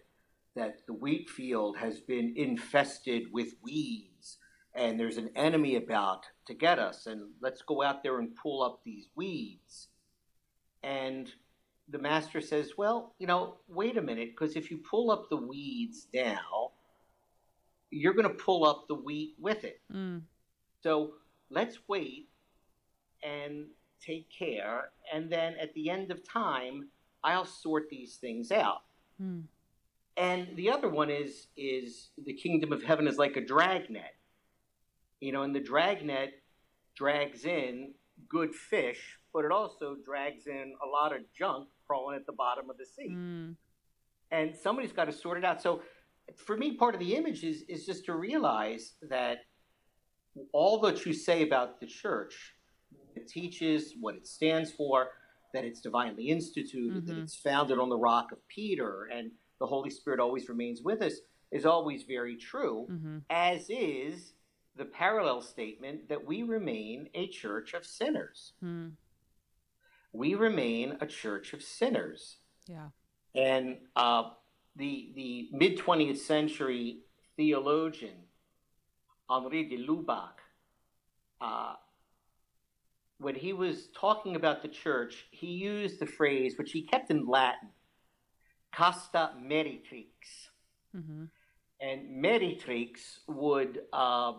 that 0.55 0.87
the 0.87 0.93
wheat 0.95 1.29
field 1.29 1.77
has 1.77 2.01
been 2.01 2.33
infested 2.37 3.31
with 3.33 3.55
weeds 3.63 4.39
and 4.77 4.99
there's 4.99 5.17
an 5.17 5.31
enemy 5.37 5.77
about 5.77 6.27
to 6.47 6.55
get 6.55 6.79
us 6.79 7.07
and 7.07 7.23
let's 7.41 7.63
go 7.63 7.83
out 7.83 8.03
there 8.03 8.19
and 8.19 8.35
pull 8.37 8.63
up 8.63 8.81
these 8.85 9.09
weeds 9.17 9.89
and 10.83 11.33
the 11.89 11.99
master 11.99 12.41
says 12.41 12.73
well 12.77 13.15
you 13.19 13.27
know 13.27 13.57
wait 13.69 13.97
a 13.97 14.03
minute 14.03 14.31
because 14.31 14.57
if 14.57 14.71
you 14.71 14.79
pull 14.79 15.11
up 15.11 15.29
the 15.31 15.37
weeds 15.37 16.09
now 16.15 16.71
you're 17.91 18.15
going 18.15 18.29
to 18.29 18.35
pull 18.45 18.65
up 18.67 18.87
the 18.89 18.95
wheat 18.95 19.35
with 19.41 19.65
it 19.65 19.81
mm. 19.93 20.21
so 20.83 21.13
let's 21.51 21.79
wait 21.89 22.29
and 23.23 23.67
take 24.05 24.31
care, 24.31 24.91
and 25.13 25.31
then 25.31 25.55
at 25.61 25.75
the 25.75 25.91
end 25.91 26.11
of 26.11 26.27
time, 26.27 26.89
I'll 27.25 27.45
sort 27.45 27.89
these 27.91 28.17
things 28.17 28.53
out. 28.53 28.83
Hmm. 29.19 29.41
And 30.17 30.49
the 30.57 30.71
other 30.71 30.89
one 30.89 31.11
is 31.11 31.49
is 31.57 32.11
the 32.25 32.33
kingdom 32.33 32.73
of 32.73 32.83
heaven 32.83 33.07
is 33.07 33.19
like 33.19 33.37
a 33.37 33.45
dragnet. 33.45 34.15
You 35.21 35.33
know, 35.33 35.43
and 35.43 35.55
the 35.55 35.61
dragnet 35.61 36.43
drags 36.95 37.45
in 37.45 37.93
good 38.29 38.55
fish, 38.55 39.19
but 39.33 39.45
it 39.45 39.53
also 39.53 39.97
drags 40.05 40.47
in 40.47 40.75
a 40.85 40.87
lot 40.89 41.15
of 41.15 41.21
junk 41.37 41.69
crawling 41.87 42.17
at 42.17 42.27
the 42.27 42.33
bottom 42.33 42.71
of 42.71 42.77
the 42.79 42.87
sea. 42.87 43.09
Hmm. 43.15 43.53
And 44.31 44.57
somebody's 44.57 44.93
got 44.93 45.05
to 45.05 45.13
sort 45.13 45.39
it 45.39 45.45
out. 45.45 45.63
So 45.63 45.83
for 46.35 46.57
me, 46.57 46.75
part 46.77 46.95
of 46.95 47.01
the 47.01 47.15
image 47.15 47.45
is 47.45 47.63
is 47.69 47.87
just 47.87 48.05
to 48.07 48.15
realize 48.15 48.95
that 49.09 49.39
all 50.53 50.81
that 50.81 51.07
you 51.07 51.13
say 51.13 51.43
about 51.43 51.81
the 51.81 51.87
church, 51.87 52.55
it 53.15 53.29
teaches, 53.29 53.95
what 54.01 54.17
it 54.17 54.27
stands 54.27 54.71
for, 54.73 55.09
that 55.55 55.65
it's 55.65 55.81
divinely 55.81 56.25
instituted, 56.29 57.07
that 57.07 57.17
Mhm. 57.17 57.23
it's 57.23 57.37
founded 57.37 57.79
on 57.79 57.89
the 57.89 57.97
rock 57.97 58.33
of 58.33 58.47
Peter, 58.49 59.05
and 59.05 59.31
the 59.61 59.67
Holy 59.67 59.89
Spirit 59.89 60.21
always 60.21 60.49
remains 60.51 60.83
with 60.83 61.01
us, 61.01 61.21
is 61.53 61.65
always 61.65 62.03
very 62.03 62.37
true, 62.37 62.87
Mm-hmm. 62.91 63.19
as 63.31 63.71
is 63.71 64.35
the 64.77 64.85
parallel 64.85 65.41
statement 65.41 66.09
that 66.09 66.25
we 66.27 66.43
remain 66.43 67.09
a 67.15 67.27
church 67.29 67.75
of 67.75 67.85
sinners. 67.85 68.53
Hmm. 68.61 68.89
We 70.13 70.35
remain 70.35 70.97
a 71.01 71.07
church 71.07 71.53
of 71.53 71.63
sinners. 71.63 72.37
Yeah. 72.67 72.89
And 73.35 73.79
uh, 73.95 74.31
the 74.77 75.13
the 75.15 75.49
mid 75.53 75.79
twentieth 75.79 76.21
century 76.21 77.01
theologian 77.37 78.17
Henri 79.29 79.65
de 79.69 79.87
Lubac, 79.87 80.41
uh, 81.41 81.75
when 83.19 83.35
he 83.35 83.53
was 83.53 83.89
talking 83.89 84.37
about 84.37 84.63
the 84.63 84.69
church, 84.69 85.27
he 85.31 85.49
used 85.49 86.01
the 86.01 86.07
phrase 86.07 86.57
which 86.59 86.73
he 86.73 86.83
kept 86.83 87.11
in 87.11 87.27
Latin, 87.27 87.71
"casta 88.75 89.33
meretrix," 89.43 90.51
Mm-hmm. 90.97 91.25
and 91.81 92.25
meretrix 92.25 93.19
would 93.29 93.83
uh, 93.93 94.33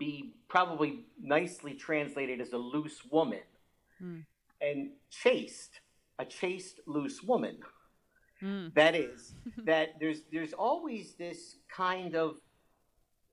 be 0.00 0.32
probably 0.48 1.04
nicely 1.22 1.74
translated 1.74 2.40
as 2.40 2.52
a 2.52 2.58
loose 2.58 3.04
woman, 3.12 3.42
Hmm. 4.00 4.20
and 4.60 4.92
chaste, 5.10 5.80
a 6.18 6.24
chaste 6.24 6.80
loose 6.86 7.22
woman. 7.22 7.58
Hmm. 8.40 8.68
That 8.74 8.96
is, 8.96 9.34
that 9.64 10.00
there's 10.00 10.22
there's 10.32 10.54
always 10.54 11.14
this 11.14 11.56
kind 11.68 12.16
of 12.16 12.40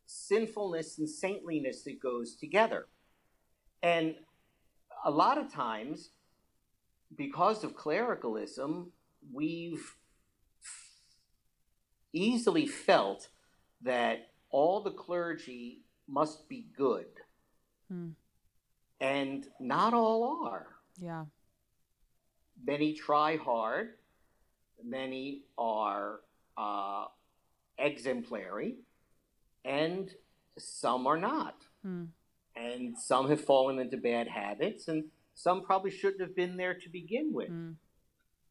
sinfulness 0.05 0.99
and 0.99 1.09
saintliness 1.09 1.83
that 1.83 1.99
goes 1.99 2.35
together. 2.35 2.87
And 3.81 4.15
a 5.05 5.11
lot 5.11 5.37
of 5.37 5.51
times, 5.51 6.09
because 7.15 7.63
of 7.63 7.75
clericalism, 7.75 8.91
we've 9.33 9.95
easily 12.13 12.65
felt 12.67 13.29
that 13.81 14.31
all 14.49 14.81
the 14.81 14.91
clergy 14.91 15.83
must 16.07 16.47
be 16.47 16.65
good. 16.75 17.07
Hmm. 17.89 18.09
And 18.99 19.47
not 19.59 19.93
all 19.93 20.45
are 20.47 20.67
Yeah. 20.99 21.25
many 22.63 22.93
try 22.93 23.37
hard, 23.37 23.97
many 24.83 25.43
are 25.57 26.21
uh, 26.57 27.07
exemplary, 27.77 28.77
and 29.63 30.13
some 30.57 31.05
are 31.05 31.17
not. 31.17 31.63
Hmm. 31.83 32.05
And 32.55 32.97
some 32.97 33.29
have 33.29 33.41
fallen 33.41 33.77
into 33.77 33.97
bad 33.97 34.27
habits, 34.27 34.87
and 34.87 35.11
some 35.35 35.63
probably 35.63 35.91
shouldn't 35.91 36.21
have 36.21 36.35
been 36.35 36.57
there 36.57 36.73
to 36.73 36.89
begin 36.89 37.31
with. 37.31 37.49
Hmm. 37.49 37.73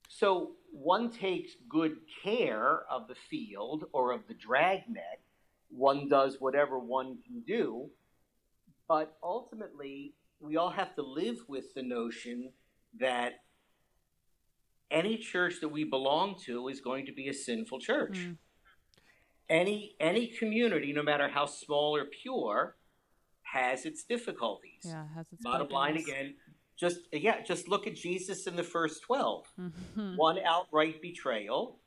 So 0.09 0.53
one 0.71 1.11
takes 1.11 1.57
good 1.69 1.97
care 2.23 2.85
of 2.89 3.09
the 3.09 3.17
field 3.17 3.87
or 3.93 4.13
of 4.13 4.29
the 4.29 4.35
dragnet. 4.35 5.21
One 5.69 6.09
does 6.09 6.37
whatever 6.41 6.79
one 6.79 7.19
can 7.27 7.43
do. 7.47 7.91
But 8.89 9.17
ultimately, 9.23 10.15
we 10.41 10.57
all 10.57 10.71
have 10.71 10.95
to 10.95 11.03
live 11.03 11.39
with 11.49 11.75
the 11.75 11.83
notion 11.83 12.53
that 12.99 13.43
any 14.91 15.19
church 15.19 15.55
that 15.61 15.69
we 15.69 15.85
belong 15.85 16.37
to 16.45 16.69
is 16.69 16.81
going 16.81 17.07
to 17.07 17.13
be 17.13 17.29
a 17.29 17.35
sinful 17.35 17.81
church. 17.81 18.19
Mm. 18.19 18.37
Any 19.49 19.97
any 20.01 20.29
community, 20.29 20.93
no 20.93 21.03
matter 21.03 21.29
how 21.29 21.47
small 21.47 21.97
or 21.97 22.05
pure, 22.05 22.77
has 23.43 23.85
its 23.87 24.05
difficulties. 24.05 24.83
Yeah. 24.85 25.07
Has 25.15 25.27
its 25.33 25.43
Bottom 25.43 25.69
line 25.69 25.97
again, 25.97 26.35
just 26.77 26.99
yeah, 27.13 27.43
just 27.43 27.69
look 27.69 27.87
at 27.87 27.95
Jesus 27.95 28.47
in 28.47 28.57
the 28.57 28.63
first 28.65 29.03
twelve 29.03 29.47
Mhm. 29.59 30.17
one 30.17 30.39
outright 30.41 31.01
betrayal, 31.01 31.81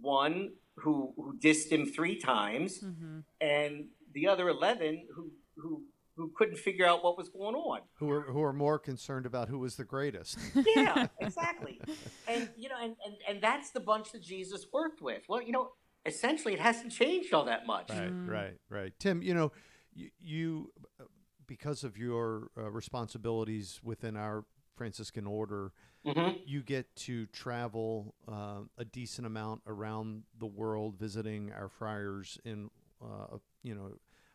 one 0.00 0.52
who 0.76 1.12
who 1.16 1.36
dissed 1.38 1.70
him 1.70 1.86
three 1.86 2.16
times, 2.18 2.80
Mhm. 2.80 3.24
and 3.40 3.88
the 4.12 4.26
other 4.28 4.48
eleven 4.48 5.06
who 5.14 5.30
who 5.56 5.82
who 6.16 6.32
couldn't 6.34 6.56
figure 6.56 6.86
out 6.86 7.04
what 7.04 7.18
was 7.18 7.28
going 7.28 7.54
on. 7.54 7.80
Who 7.98 8.10
are 8.10 8.22
who 8.22 8.42
are 8.42 8.52
more 8.52 8.78
concerned 8.78 9.26
about 9.26 9.48
who 9.48 9.58
was 9.58 9.76
the 9.76 9.84
greatest? 9.84 10.38
Yeah, 10.76 11.06
exactly. 11.20 11.80
And 12.28 12.48
you 12.56 12.68
know, 12.68 12.76
and, 12.80 12.96
and 13.04 13.14
and 13.28 13.42
that's 13.42 13.70
the 13.70 13.80
bunch 13.80 14.12
that 14.12 14.22
Jesus 14.22 14.66
worked 14.72 15.00
with. 15.02 15.22
Well, 15.28 15.42
you 15.42 15.52
know, 15.52 15.72
essentially, 16.04 16.54
it 16.54 16.60
hasn't 16.60 16.92
changed 16.92 17.32
all 17.34 17.44
that 17.46 17.66
much. 17.66 17.90
Right, 17.90 18.10
Mm. 18.12 18.28
right, 18.28 18.56
right. 18.70 18.92
Tim, 18.98 19.22
you 19.22 19.34
know, 19.34 19.52
you, 19.94 20.10
you 20.20 20.72
uh, 21.00 21.04
because 21.46 21.84
of 21.84 21.96
your 21.96 22.50
uh, 22.56 22.70
responsibilities 22.70 23.80
within 23.82 24.16
our 24.16 24.44
Franciscan 24.76 25.26
order, 25.26 25.72
hmm 26.04 26.36
you 26.44 26.62
get 26.62 26.94
to 26.96 27.26
travel 27.26 28.14
uh, 28.28 28.60
a 28.78 28.84
decent 28.84 29.26
amount 29.26 29.62
around 29.66 30.22
the 30.38 30.46
world, 30.46 30.96
visiting 30.98 31.52
our 31.52 31.68
friars 31.68 32.38
in, 32.44 32.70
uh, 33.02 33.38
you 33.62 33.74
know, 33.74 33.92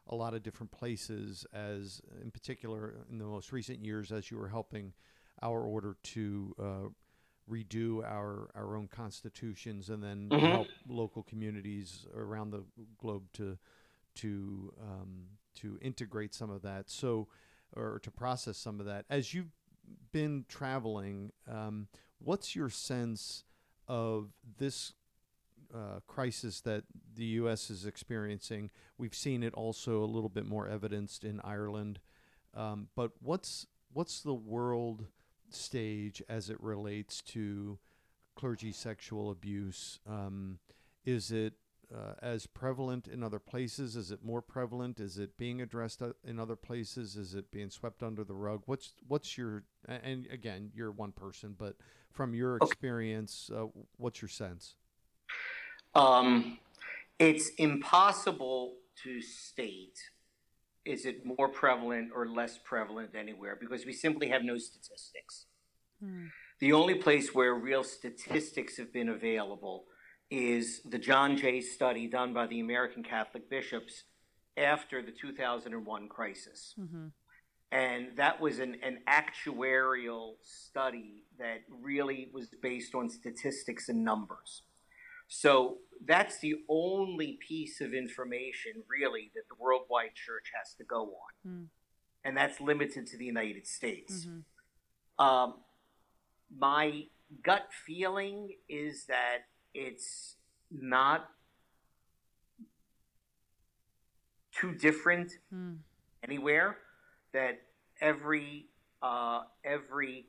a 0.07 0.15
lot 0.15 0.33
of 0.33 0.43
different 0.43 0.71
places. 0.71 1.45
As 1.53 2.01
in 2.21 2.31
particular, 2.31 3.05
in 3.09 3.17
the 3.17 3.25
most 3.25 3.51
recent 3.51 3.83
years, 3.83 4.11
as 4.11 4.29
you 4.31 4.37
were 4.37 4.49
helping 4.49 4.93
our 5.41 5.61
order 5.61 5.95
to 6.03 6.55
uh, 6.59 6.89
redo 7.49 8.03
our 8.03 8.49
our 8.55 8.75
own 8.75 8.87
constitutions, 8.87 9.89
and 9.89 10.03
then 10.03 10.33
Mhm. 10.33 10.47
help 10.47 10.69
local 10.87 11.23
communities 11.23 12.05
around 12.15 12.51
the 12.51 12.63
globe 12.97 13.23
to 13.33 13.57
to 14.15 14.73
um, 14.81 15.25
to 15.55 15.77
integrate 15.81 16.33
some 16.33 16.49
of 16.49 16.61
that. 16.63 16.89
So, 16.89 17.27
or 17.75 17.99
to 18.03 18.11
process 18.11 18.57
some 18.57 18.79
of 18.79 18.85
that. 18.85 19.05
As 19.09 19.33
you've 19.33 19.51
been 20.11 20.45
traveling, 20.47 21.31
um, 21.49 21.87
what's 22.19 22.55
your 22.55 22.69
sense 22.69 23.43
of 23.87 24.29
this 24.57 24.93
uh, 25.73 25.99
crisis 26.07 26.61
that 26.61 26.83
the 27.15 27.25
U.S. 27.25 27.69
is 27.69 27.85
experiencing? 27.85 28.69
We've 28.97 29.15
seen 29.15 29.43
it 29.43 29.53
also 29.53 30.03
a 30.03 30.05
little 30.05 30.29
bit 30.29 30.45
more 30.45 30.67
evidenced 30.67 31.23
in 31.23 31.41
Ireland, 31.43 31.99
um, 32.53 32.87
but 32.95 33.11
what's 33.21 33.67
what's 33.93 34.21
the 34.21 34.33
world 34.33 35.05
stage 35.49 36.21
as 36.29 36.49
it 36.49 36.61
relates 36.61 37.21
to 37.21 37.77
clergy 38.35 38.71
sexual 38.71 39.31
abuse? 39.31 39.99
Um, 40.07 40.59
is 41.05 41.31
it 41.31 41.53
uh, 41.93 42.13
as 42.21 42.47
prevalent 42.47 43.07
in 43.07 43.23
other 43.23 43.39
places? 43.39 43.95
Is 43.95 44.11
it 44.11 44.23
more 44.23 44.41
prevalent? 44.41 44.99
Is 44.99 45.17
it 45.17 45.37
being 45.37 45.61
addressed 45.61 46.01
in 46.23 46.39
other 46.39 46.55
places? 46.55 47.15
Is 47.15 47.35
it 47.35 47.51
being 47.51 47.69
swept 47.69 48.03
under 48.03 48.23
the 48.23 48.35
rug? 48.35 48.63
What's 48.65 48.93
what's 49.07 49.37
your 49.37 49.63
and 49.87 50.27
again, 50.31 50.71
you're 50.73 50.91
one 50.91 51.11
person, 51.11 51.55
but 51.57 51.75
from 52.11 52.33
your 52.33 52.57
Okay. 52.61 52.71
experience, 52.71 53.49
uh, 53.55 53.65
what's 53.97 54.21
your 54.21 54.29
sense? 54.29 54.75
Um, 55.95 56.59
it's 57.19 57.49
impossible 57.57 58.75
to 59.03 59.21
state 59.21 59.97
is 60.85 61.05
it 61.05 61.25
more 61.25 61.47
prevalent 61.47 62.11
or 62.15 62.27
less 62.27 62.57
prevalent 62.63 63.11
anywhere 63.15 63.55
because 63.59 63.85
we 63.85 63.93
simply 63.93 64.29
have 64.29 64.43
no 64.43 64.57
statistics. 64.57 65.45
Hmm. 66.03 66.25
The 66.59 66.73
only 66.73 66.95
place 66.95 67.33
where 67.33 67.53
real 67.53 67.83
statistics 67.83 68.77
have 68.77 68.91
been 68.91 69.09
available 69.09 69.85
is 70.31 70.81
the 70.85 70.97
John 70.97 71.35
Jay 71.35 71.59
study 71.59 72.07
done 72.07 72.33
by 72.33 72.47
the 72.47 72.61
American 72.61 73.03
Catholic 73.03 73.49
bishops 73.49 74.05
after 74.57 75.01
the 75.01 75.11
2001 75.11 76.07
crisis. 76.07 76.73
Mhm. 76.79 77.11
And 77.71 78.17
that 78.17 78.39
was 78.39 78.59
an, 78.59 78.75
an 78.81 79.03
actuarial 79.07 80.35
study 80.41 81.25
that 81.37 81.63
really 81.69 82.29
was 82.33 82.49
based 82.61 82.95
on 82.95 83.09
statistics 83.09 83.89
and 83.89 84.03
numbers. 84.03 84.63
So 85.27 85.79
that's 86.03 86.39
the 86.39 86.55
only 86.67 87.37
piece 87.47 87.79
of 87.79 87.93
information, 87.93 88.83
really, 88.89 89.31
that 89.35 89.47
the 89.49 89.55
worldwide 89.55 90.15
church 90.15 90.51
has 90.53 90.73
to 90.75 90.83
go 90.83 91.15
on. 91.15 91.31
Hmm. 91.43 91.63
And 92.23 92.37
that's 92.37 92.59
limited 92.59 93.07
to 93.07 93.17
the 93.17 93.25
United 93.25 93.65
States. 93.67 94.25
Mhm. 94.25 94.43
Um, 95.17 95.63
my 96.49 97.09
gut 97.41 97.73
feeling 97.73 98.57
is 98.67 99.05
that 99.05 99.47
it's 99.73 100.35
not 100.69 101.29
too 104.51 104.73
different 104.73 105.31
Hmm. 105.49 105.75
anywhere, 106.23 106.77
that 107.33 107.61
every 107.99 108.67
uh, 109.01 109.43
every 109.63 110.27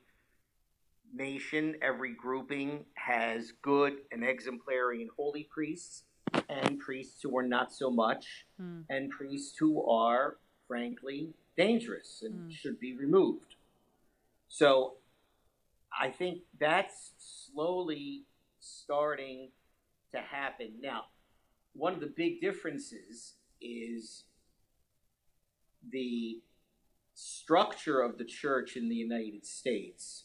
nation, 1.12 1.76
every 1.82 2.14
grouping 2.14 2.86
has 2.94 3.52
good 3.60 3.98
and 4.10 4.24
exemplary 4.24 5.02
and 5.02 5.10
holy 5.14 5.44
priests, 5.44 6.04
and 6.48 6.78
priests 6.78 7.20
who 7.22 7.36
are 7.36 7.46
not 7.46 7.72
so 7.72 7.90
much, 7.90 8.46
Mm. 8.58 8.86
and 8.88 9.10
priests 9.10 9.58
who 9.58 9.84
are, 9.86 10.38
frankly, 10.66 11.34
dangerous 11.56 12.22
and 12.22 12.48
Mm. 12.48 12.50
should 12.54 12.80
be 12.80 12.96
removed. 12.96 13.56
So 14.48 14.96
I 15.92 16.10
think 16.10 16.44
that's 16.58 17.12
slowly 17.18 18.24
starting 18.62 19.50
to 20.12 20.20
happen. 20.20 20.72
Now, 20.80 21.04
one 21.74 21.94
of 21.94 22.00
the 22.00 22.12
big 22.14 22.40
differences 22.40 23.34
is 23.60 24.24
the 25.90 26.40
structure 27.14 28.00
of 28.00 28.18
the 28.18 28.24
church 28.24 28.76
in 28.76 28.88
the 28.88 28.94
United 28.94 29.44
States 29.44 30.24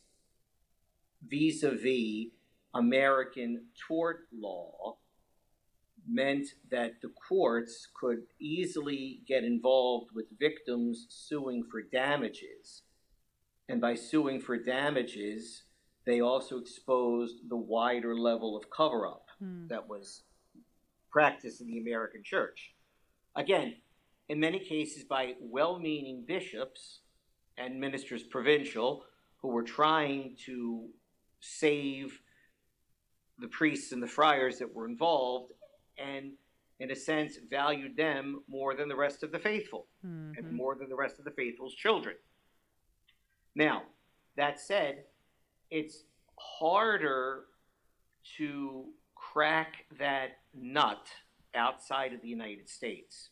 vis 1.27 1.63
a 1.63 1.71
vis 1.71 2.27
American 2.73 3.65
tort 3.87 4.27
law 4.31 4.97
meant 6.07 6.47
that 6.71 7.01
the 7.01 7.09
courts 7.27 7.87
could 7.99 8.19
easily 8.39 9.21
get 9.27 9.43
involved 9.43 10.11
with 10.13 10.25
victims 10.39 11.05
suing 11.09 11.63
for 11.69 11.81
damages. 11.81 12.83
And 13.67 13.81
by 13.81 13.95
suing 13.95 14.39
for 14.39 14.57
damages, 14.57 15.63
they 16.07 16.21
also 16.21 16.57
exposed 16.57 17.49
the 17.49 17.55
wider 17.57 18.15
level 18.15 18.55
of 18.57 18.69
cover 18.69 19.05
up 19.05 19.25
Mm. 19.43 19.67
that 19.67 19.87
was 19.87 20.23
practiced 21.11 21.59
in 21.61 21.67
the 21.67 21.77
American 21.79 22.23
church. 22.23 22.73
Again, 23.35 23.75
in 24.29 24.39
many 24.39 24.57
cases 24.59 25.03
by 25.03 25.35
well 25.39 25.77
meaning 25.79 26.23
bishops 26.25 27.01
and 27.57 27.79
ministers 27.79 28.23
provincial 28.23 29.03
who 29.41 29.49
were 29.49 29.63
trying 29.63 30.35
to 30.45 30.89
save 31.41 32.19
the 33.37 33.47
priests 33.49 33.91
and 33.91 34.01
the 34.01 34.07
friars 34.07 34.57
that 34.59 34.73
were 34.73 34.87
involved 34.87 35.51
and, 35.97 36.37
in 36.79 36.89
a 36.89 36.95
sense, 36.95 37.37
valued 37.49 37.95
them 37.97 38.43
more 38.47 38.73
than 38.75 38.87
the 38.87 38.95
rest 38.95 39.23
of 39.23 39.31
the 39.31 39.39
faithful 39.39 39.87
and 40.01 40.35
Mhm. 40.37 40.51
more 40.51 40.75
than 40.75 40.89
the 40.89 40.95
rest 40.95 41.19
of 41.19 41.25
the 41.25 41.31
faithful's 41.31 41.75
children. 41.75 42.17
Now, 43.55 43.83
that 44.35 44.59
said, 44.59 45.05
it's 45.69 46.03
harder 46.37 47.45
to 48.37 48.85
crack 49.15 49.85
that 49.99 50.37
nut 50.53 51.07
outside 51.55 52.13
of 52.13 52.21
the 52.21 52.27
United 52.27 52.69
States. 52.69 53.29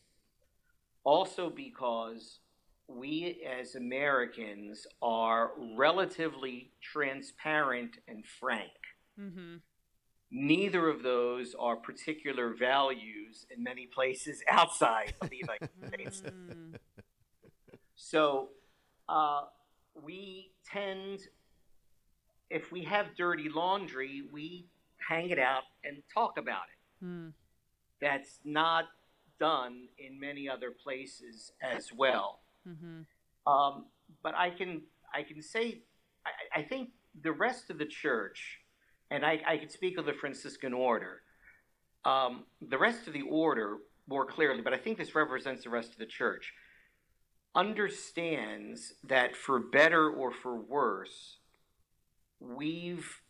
Also, 1.04 1.50
because 1.50 2.40
we 2.88 3.44
as 3.46 3.74
Americans 3.74 4.86
are 5.02 5.52
relatively 5.76 6.70
transparent 6.80 7.98
and 8.08 8.24
frank. 8.24 8.72
Mhm. 9.18 9.60
Neither 10.30 10.88
of 10.88 11.02
those 11.02 11.54
are 11.54 11.76
particular 11.76 12.54
values 12.54 13.46
in 13.50 13.62
many 13.62 13.86
places 13.86 14.42
outside 14.50 15.14
of 15.20 15.30
the 15.30 15.36
United 15.36 15.70
States. 15.86 16.20
Mm. 16.22 16.78
So 17.94 18.50
uh, 19.08 19.44
we 19.94 20.52
tend, 20.64 21.20
if 22.50 22.72
we 22.72 22.84
have 22.84 23.14
dirty 23.16 23.48
laundry, 23.48 24.22
we 24.32 24.66
hang 24.98 25.30
it 25.30 25.38
out 25.38 25.64
and 25.84 26.02
talk 26.12 26.38
about 26.38 26.64
it. 26.72 27.04
Mm. 27.04 27.32
That's 28.00 28.40
not 28.44 28.84
done 29.38 29.88
in 29.98 30.18
many 30.18 30.48
other 30.48 30.70
places 30.70 31.52
as 31.62 31.92
well. 31.92 32.40
Mhm. 32.66 33.06
Um, 33.46 33.86
but 34.22 34.34
I 34.34 34.50
can 34.50 34.82
I 35.12 35.22
can 35.22 35.42
say 35.42 35.82
I, 36.24 36.60
I 36.60 36.62
think 36.62 36.90
the 37.22 37.32
rest 37.32 37.70
of 37.70 37.78
the 37.78 37.86
church, 37.86 38.60
and 39.10 39.24
I, 39.24 39.40
I 39.46 39.56
can 39.56 39.68
speak 39.68 39.98
of 39.98 40.06
the 40.06 40.12
Franciscan 40.12 40.72
order. 40.72 41.22
Um, 42.04 42.44
the 42.60 42.78
rest 42.78 43.06
of 43.06 43.12
the 43.12 43.22
order 43.22 43.78
more 44.06 44.26
clearly, 44.26 44.62
but 44.62 44.72
I 44.72 44.78
think 44.78 44.98
this 44.98 45.14
represents 45.14 45.64
the 45.64 45.70
rest 45.70 45.92
of 45.92 45.98
the 45.98 46.06
church. 46.06 46.52
Understands 47.54 48.94
that 49.04 49.34
for 49.34 49.58
better 49.58 50.10
or 50.10 50.30
for 50.30 50.56
worse, 50.56 51.38
we've 52.40 53.22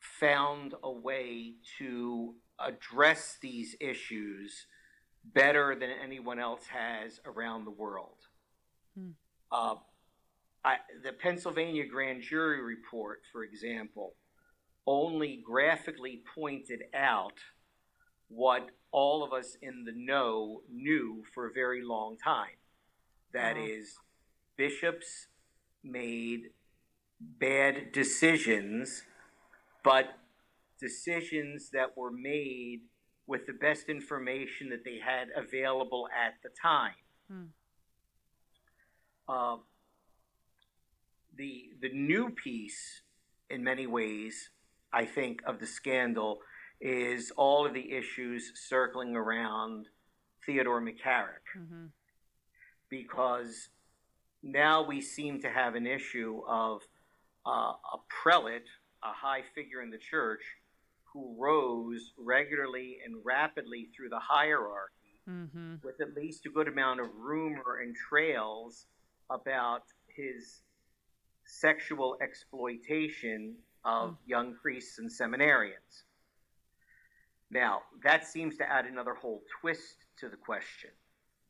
found 0.00 0.74
a 0.82 0.90
way 0.90 1.54
to 1.78 2.34
address 2.58 3.38
these 3.40 3.76
issues 3.80 4.66
better 5.24 5.74
than 5.74 5.90
anyone 6.02 6.38
else 6.38 6.66
has 6.66 7.20
around 7.24 7.64
the 7.64 7.70
world. 7.70 8.18
Hmm. 8.96 9.10
Uh, 9.50 9.74
I, 10.64 10.76
the 11.02 11.12
Pennsylvania 11.12 11.86
grand 11.86 12.22
jury 12.22 12.62
report, 12.62 13.20
for 13.32 13.44
example, 13.44 14.14
only 14.86 15.42
graphically 15.44 16.22
pointed 16.34 16.82
out 16.94 17.38
what 18.28 18.70
all 18.90 19.22
of 19.22 19.32
us 19.32 19.56
in 19.62 19.84
the 19.84 19.92
know 19.94 20.62
knew 20.70 21.22
for 21.34 21.46
a 21.46 21.52
very 21.52 21.82
long 21.82 22.16
time. 22.16 22.56
That 23.32 23.56
Wow. 23.56 23.66
is, 23.66 23.98
bishops 24.56 25.28
made 25.84 26.50
bad 27.20 27.92
decisions, 27.92 29.02
but 29.82 30.18
decisions 30.80 31.70
that 31.72 31.96
were 31.96 32.10
made 32.10 32.80
with 33.26 33.46
the 33.46 33.52
best 33.52 33.88
information 33.88 34.70
that 34.70 34.84
they 34.84 34.98
had 34.98 35.28
available 35.36 36.08
at 36.16 36.34
the 36.42 36.48
time. 36.60 36.94
Hmm. 37.30 37.44
Uh, 39.28 39.56
the 41.36 41.70
the 41.80 41.90
new 41.90 42.30
piece, 42.30 43.02
in 43.50 43.62
many 43.62 43.86
ways, 43.86 44.50
I 44.92 45.04
think, 45.04 45.42
of 45.46 45.60
the 45.60 45.66
scandal 45.66 46.40
is 46.80 47.30
all 47.36 47.66
of 47.66 47.74
the 47.74 47.92
issues 47.92 48.52
circling 48.54 49.14
around 49.16 49.88
Theodore 50.46 50.80
McCarrick 50.80 51.44
Mhm. 51.56 51.90
because 52.88 53.68
now 54.42 54.82
we 54.82 55.00
seem 55.00 55.40
to 55.42 55.50
have 55.50 55.74
an 55.74 55.86
issue 55.86 56.42
of 56.46 56.86
uh, 57.48 57.72
a 57.72 57.98
prelate, 58.22 58.68
a 59.02 59.12
high 59.12 59.42
figure 59.54 59.82
in 59.82 59.90
the 59.90 59.98
church, 59.98 60.42
who 61.04 61.34
rose 61.38 62.12
regularly 62.18 62.98
and 63.04 63.16
rapidly 63.24 63.88
through 63.96 64.10
the 64.10 64.18
hierarchy 64.18 65.08
mm-hmm. 65.28 65.74
with 65.82 66.00
at 66.00 66.14
least 66.14 66.46
a 66.46 66.50
good 66.50 66.68
amount 66.68 67.00
of 67.00 67.06
rumor 67.16 67.80
and 67.82 67.94
trails 67.96 68.86
about 69.30 69.82
his 70.14 70.62
sexual 71.44 72.16
exploitation 72.20 73.54
of 73.84 74.16
young 74.26 74.54
priests 74.54 74.98
and 74.98 75.10
seminarians. 75.10 76.02
Now, 77.50 77.82
that 78.02 78.26
seems 78.26 78.56
to 78.58 78.70
add 78.70 78.84
another 78.84 79.14
whole 79.14 79.42
twist 79.60 80.04
to 80.18 80.28
the 80.28 80.36
question. 80.36 80.90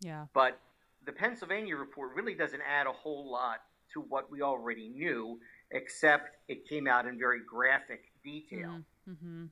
Yeah. 0.01 0.27
But 0.33 0.61
the 1.05 1.13
Pennsylvania 1.13 1.75
report 1.77 2.15
really 2.15 2.35
doesn't 2.35 2.63
add 2.69 2.87
a 2.87 2.93
whole 2.93 3.31
lot 3.31 3.63
to 3.95 4.01
what 4.01 4.31
we 4.31 4.43
already 4.43 4.89
knew, 4.89 5.41
except 5.71 6.37
it 6.49 6.69
came 6.69 6.87
out 6.87 7.07
in 7.07 7.19
very 7.19 7.41
graphic 7.47 8.13
detail. 8.25 8.81
Mm-hmm. 9.09 9.45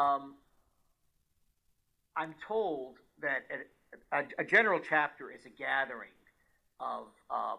Um, 0.00 0.34
I'm 2.16 2.34
told 2.46 2.96
that 3.20 3.42
a, 4.12 4.16
a, 4.18 4.24
a 4.38 4.44
general 4.44 4.80
chapter 4.80 5.30
is 5.30 5.44
a 5.46 5.50
gathering 5.50 6.10
of 6.80 7.06
um, 7.30 7.58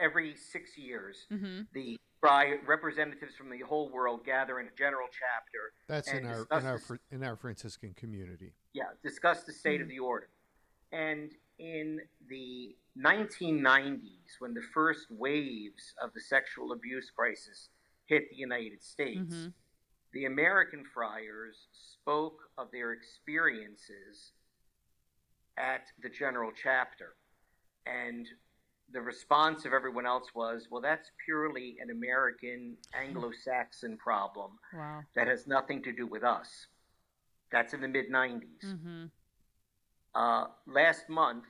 every 0.00 0.34
six 0.36 0.76
years. 0.76 1.26
Mhm. 1.32 1.66
The 1.72 1.98
representatives 2.66 3.34
from 3.34 3.48
the 3.48 3.60
whole 3.60 3.90
world 3.90 4.24
gather 4.26 4.60
in 4.60 4.66
a 4.66 4.76
general 4.76 5.08
chapter 5.10 5.72
That's 5.88 6.12
in 6.12 6.26
our 6.26 6.46
in 6.58 6.66
our 6.66 6.76
this- 6.76 6.86
Fr- 6.86 6.94
in 7.10 7.24
our 7.24 7.34
Franciscan 7.36 7.94
community. 7.94 8.52
yeah, 8.74 8.84
discuss 9.02 9.42
the 9.44 9.52
state 9.54 9.80
of 9.80 9.88
the 9.88 9.98
order. 10.00 10.28
And 10.92 11.32
in 11.58 12.00
the 12.28 12.76
1990s, 12.96 14.36
when 14.38 14.54
the 14.54 14.62
first 14.74 15.06
waves 15.10 15.94
of 16.02 16.12
the 16.12 16.20
sexual 16.20 16.72
abuse 16.72 17.10
crisis 17.10 17.68
hit 18.06 18.28
the 18.30 18.36
United 18.36 18.82
States, 18.82 19.34
Mhm. 19.34 19.54
the 20.12 20.24
American 20.24 20.84
friars 20.84 21.68
spoke 21.72 22.50
of 22.58 22.70
their 22.70 22.92
experiences 22.92 24.32
at 25.56 25.92
the 26.02 26.08
general 26.08 26.52
chapter. 26.52 27.16
And 27.86 28.26
the 28.88 29.00
response 29.00 29.64
of 29.64 29.72
everyone 29.72 30.06
else 30.06 30.34
was, 30.34 30.68
well, 30.70 30.80
that's 30.80 31.10
purely 31.24 31.78
an 31.80 31.90
American 31.90 32.76
Anglo 32.92 33.30
Saxon 33.30 33.96
problem 33.98 34.58
Wow. 34.72 35.04
that 35.14 35.28
has 35.28 35.46
nothing 35.46 35.82
to 35.84 35.92
do 35.92 36.06
with 36.06 36.24
us. 36.24 36.66
That's 37.52 37.72
in 37.72 37.80
the 37.80 37.88
mid 37.88 38.10
90s. 38.10 38.64
Mhm. 38.64 39.10
Uh, 40.14 40.48
last 40.66 41.08
month, 41.08 41.46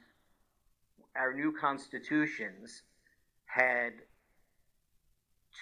our 1.17 1.33
new 1.33 1.53
constitutions 1.53 2.83
had 3.47 3.93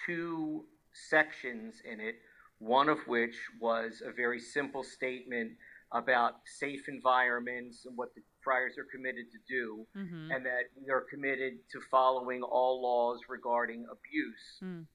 two 0.05 0.65
sections 0.93 1.81
in 1.89 1.99
it, 1.99 2.15
one 2.59 2.89
of 2.89 2.99
which 3.07 3.35
was 3.59 4.01
a 4.05 4.11
very 4.11 4.39
simple 4.39 4.83
statement 4.83 5.51
about 5.91 6.33
safe 6.59 6.87
environments 6.87 7.85
and 7.85 7.97
what 7.97 8.13
the 8.15 8.21
friars 8.43 8.77
are 8.77 8.85
committed 8.93 9.25
to 9.31 9.39
do, 9.47 9.85
Mm-hmm. 9.97 10.31
and 10.31 10.45
that 10.45 10.65
we 10.79 10.91
are 10.91 11.03
committed 11.09 11.53
to 11.71 11.79
following 11.89 12.43
all 12.43 12.81
laws 12.81 13.21
regarding 13.27 13.85
abuse. 13.91 14.59
Mm. 14.63 14.85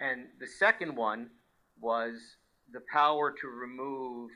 And 0.00 0.26
the 0.38 0.46
second 0.46 0.94
one 0.96 1.30
was 1.80 2.14
the 2.72 2.80
power 2.92 3.34
to 3.40 3.46
remove 3.48 4.30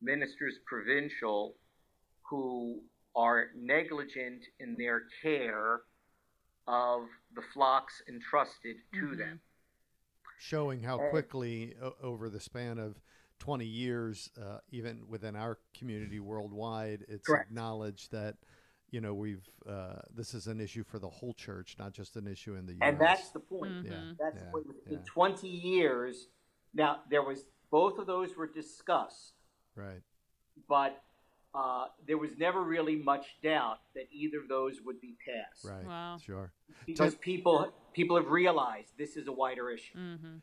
ministers 0.00 0.58
provincial 0.66 1.54
who 2.28 2.80
are 3.16 3.46
negligent 3.56 4.44
in 4.60 4.76
their 4.78 5.02
care 5.22 5.80
of 6.66 7.02
the 7.34 7.42
flocks 7.52 8.02
entrusted 8.08 8.76
to 8.92 9.06
Mhm. 9.06 9.18
them. 9.18 9.40
showing 10.38 10.82
how 10.82 10.98
Uh, 10.98 11.10
quickly 11.10 11.76
o- 11.82 11.94
over 12.00 12.30
the 12.30 12.40
span 12.40 12.78
of 12.78 12.98
20 13.38 13.66
years 13.66 14.30
uh, 14.40 14.58
even 14.70 15.06
within 15.06 15.36
our 15.36 15.58
community 15.74 16.18
worldwide 16.18 17.04
it's 17.08 17.26
Correct. 17.26 17.50
acknowledged 17.50 18.10
that 18.10 18.36
you 18.90 19.00
know 19.02 19.12
we've 19.12 19.46
uh, 19.66 20.00
this 20.14 20.32
is 20.32 20.46
an 20.46 20.58
issue 20.58 20.82
for 20.82 20.98
the 20.98 21.08
whole 21.10 21.34
church 21.34 21.76
not 21.78 21.92
just 21.92 22.16
an 22.16 22.26
issue 22.26 22.54
in 22.54 22.64
the 22.64 22.72
US 22.74 22.80
And 22.82 22.98
that's 22.98 23.30
the 23.30 23.40
point. 23.40 23.70
Mhm. 23.72 23.84
yeah 23.84 24.14
That's 24.18 24.36
yeah, 24.36 24.44
the 24.44 24.50
point. 24.52 24.66
Within 24.66 24.92
yeah, 24.94 25.04
20 25.04 25.48
years, 25.48 26.28
now 26.72 27.02
there 27.10 27.22
was 27.22 27.44
both 27.70 27.98
of 27.98 28.06
those 28.06 28.34
were 28.36 28.46
discussed, 28.48 29.34
right 29.74 30.02
but 30.68 31.02
uh, 31.54 31.86
there 32.06 32.18
was 32.18 32.30
never 32.38 32.62
really 32.62 32.96
much 32.96 33.26
doubt 33.42 33.78
that 33.94 34.04
either 34.12 34.38
of 34.40 34.48
those 34.48 34.80
would 34.84 35.00
be 35.00 35.14
passed 35.26 35.64
right 35.64 35.84
Wow. 35.86 36.18
sure 36.24 36.52
because 36.86 37.14
people 37.16 37.72
people 37.92 38.16
have 38.16 38.28
realized 38.28 38.90
this 38.96 39.16
is 39.16 39.26
a 39.26 39.32
wider 39.32 39.70
issue. 39.70 39.98
Mm-hmm. 39.98 40.36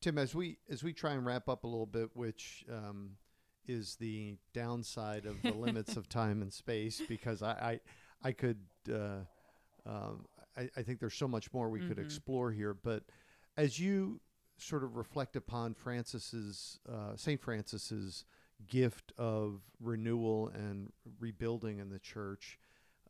Tim, 0.00 0.18
as 0.18 0.34
we 0.34 0.58
as 0.70 0.82
we 0.82 0.92
try 0.92 1.12
and 1.12 1.24
wrap 1.26 1.48
up 1.48 1.64
a 1.64 1.66
little 1.66 1.86
bit, 1.86 2.10
which 2.14 2.64
um, 2.70 3.16
is 3.66 3.96
the 3.96 4.36
downside 4.52 5.24
of 5.26 5.40
the 5.42 5.52
limits 5.66 5.96
of 5.96 6.08
time 6.08 6.42
and 6.42 6.52
space, 6.52 7.00
because 7.08 7.42
I 7.42 7.80
I, 8.22 8.28
I 8.28 8.32
could 8.32 8.58
uh, 8.90 9.20
um, 9.86 10.26
I, 10.56 10.68
I 10.76 10.82
think 10.82 11.00
there's 11.00 11.14
so 11.14 11.28
much 11.28 11.52
more 11.52 11.68
we 11.68 11.80
could 11.80 11.96
Mhm. 11.98 12.04
explore 12.04 12.50
here. 12.52 12.74
But 12.74 13.04
as 13.56 13.78
you 13.78 14.20
sort 14.58 14.84
of 14.84 14.96
reflect 14.96 15.36
upon 15.36 15.74
Francis's 15.74 16.78
uh, 16.88 17.16
Saint 17.16 17.40
Francis's 17.40 18.24
gift 18.68 19.12
of 19.18 19.60
renewal 19.80 20.50
and 20.54 20.92
rebuilding 21.20 21.78
in 21.78 21.90
the 21.90 21.98
church, 21.98 22.58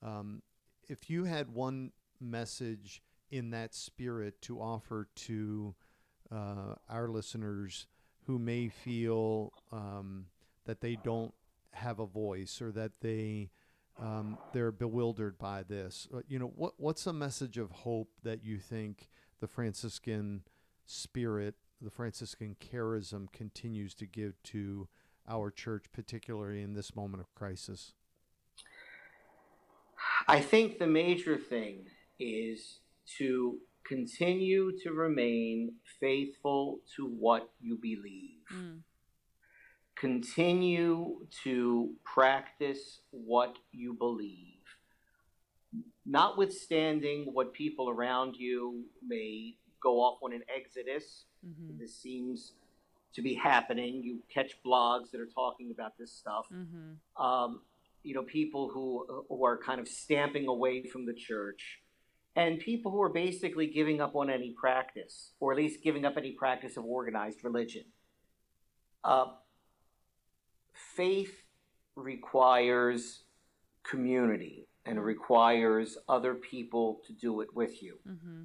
um, 0.03 0.43
if 0.89 1.09
you 1.09 1.25
had 1.25 1.51
one 1.51 1.93
message 2.21 3.03
in 3.31 3.51
that 3.51 3.75
spirit 3.75 4.41
to 4.43 4.61
offer 4.61 5.09
to 5.15 5.75
uh, 6.31 6.75
our 6.89 7.09
listeners 7.09 7.87
who 8.27 8.39
may 8.39 8.69
feel 8.69 9.53
um, 9.73 10.27
that 10.65 10.81
they 10.81 10.97
don't 10.97 11.35
have 11.73 11.99
a 11.99 12.07
voice 12.07 12.63
or 12.63 12.71
that 12.73 12.93
they 13.01 13.51
um, 14.01 14.39
they're 14.53 14.73
bewildered 14.73 15.39
by 15.39 15.63
this. 15.63 16.09
Uh, 16.13 16.21
You 16.29 16.39
know, 16.39 16.53
what 16.57 16.75
what's 16.79 17.07
a 17.07 17.13
message 17.13 17.59
of 17.59 17.71
hope 17.71 18.11
that 18.23 18.43
you 18.45 18.59
think 18.59 19.09
the 19.41 19.47
Franciscan 19.47 20.43
spirit, 20.87 21.55
the 21.81 21.91
Franciscan 21.91 22.57
charism, 22.61 23.31
continues 23.33 23.95
to 23.97 24.07
give 24.07 24.43
to 24.45 24.89
our 25.29 25.51
church, 25.51 25.85
particularly 25.93 26.63
in 26.63 26.75
this 26.75 26.95
moment 26.95 27.21
of 27.21 27.35
crisis? 27.35 27.93
I 30.29 30.41
think 30.41 30.79
the 30.79 30.87
major 30.87 31.37
thing 31.37 31.87
is 32.19 32.81
to 33.19 33.59
continue 33.87 34.73
to 34.79 34.93
remain 34.93 35.75
faithful 36.01 36.81
to 36.97 37.07
what 37.07 37.51
you 37.61 37.77
believe. 37.77 38.41
Mm. 38.55 38.81
Continue 39.97 41.27
to 41.45 41.95
practice 42.05 43.01
what 43.11 43.57
you 43.73 43.95
believe. 43.95 44.61
Notwithstanding 46.07 47.31
what 47.33 47.53
people 47.53 47.89
around 47.91 48.37
you 48.37 48.85
may 49.07 49.55
go 49.83 49.99
off 50.01 50.19
on 50.23 50.33
an 50.33 50.43
exodus, 50.55 51.25
Mm-hmm. 51.47 51.79
this 51.79 51.95
seems 51.95 52.53
to 53.15 53.23
be 53.23 53.35
happening. 53.35 54.03
You 54.03 54.19
catch 54.33 54.53
blogs 54.65 55.11
that 55.13 55.21
are 55.21 55.27
talking 55.27 55.71
about 55.71 55.97
this 55.99 56.13
stuff. 56.13 56.47
Mm-hmm. 56.53 57.25
um, 57.25 57.61
you 58.03 58.15
know, 58.15 58.23
people 58.23 58.69
who 58.69 59.25
who 59.29 59.45
are 59.45 59.57
kind 59.57 59.81
of 59.81 59.89
stamping 59.89 60.47
away 60.47 60.83
from 60.83 61.07
the 61.07 61.15
church, 61.15 61.81
and 62.37 62.59
people 62.59 62.93
who 62.93 63.01
are 63.01 63.09
basically 63.09 63.67
giving 63.67 64.01
up 64.01 64.15
on 64.15 64.29
any 64.29 64.51
practice, 64.51 65.33
or 65.41 65.53
at 65.53 65.59
least 65.59 65.83
giving 65.83 66.05
up 66.05 66.17
any 66.17 66.33
practice 66.33 66.77
of 66.77 66.85
organized 66.85 67.43
religion. 67.43 67.85
Uh, 69.03 69.27
faith 70.75 71.43
requires 71.97 73.23
community 73.83 74.67
and 74.87 75.03
requires 75.03 75.97
other 76.09 76.35
people 76.35 77.01
to 77.07 77.13
do 77.13 77.41
it 77.41 77.55
with 77.55 77.83
you. 77.83 77.99
Mm-hmm. 78.09 78.43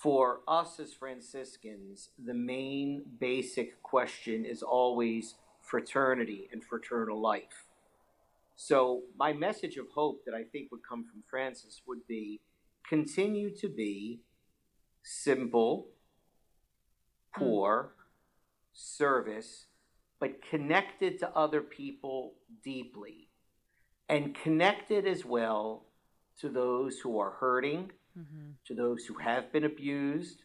For 0.00 0.40
us 0.48 0.80
as 0.80 0.94
Franciscans, 0.94 2.08
the 2.24 2.32
main 2.32 3.02
basic 3.18 3.82
question 3.82 4.46
is 4.46 4.62
always 4.62 5.34
fraternity 5.60 6.48
and 6.52 6.64
fraternal 6.64 7.20
life. 7.20 7.66
So, 8.56 9.02
my 9.18 9.34
message 9.34 9.76
of 9.76 9.88
hope 9.94 10.24
that 10.24 10.34
I 10.34 10.44
think 10.44 10.72
would 10.72 10.80
come 10.88 11.04
from 11.04 11.22
Francis 11.28 11.82
would 11.86 12.06
be 12.06 12.40
continue 12.88 13.54
to 13.56 13.68
be 13.68 14.20
simple, 15.02 15.88
poor, 17.36 17.92
service, 18.72 19.66
but 20.18 20.40
connected 20.48 21.18
to 21.18 21.28
other 21.36 21.60
people 21.60 22.36
deeply, 22.64 23.28
and 24.08 24.34
connected 24.34 25.06
as 25.06 25.26
well 25.26 25.84
to 26.38 26.48
those 26.48 27.00
who 27.00 27.18
are 27.18 27.32
hurting, 27.32 27.92
Mm-hmm. 28.18 28.50
to 28.66 28.74
those 28.74 29.04
who 29.04 29.14
have 29.14 29.52
been 29.52 29.64
abused, 29.64 30.42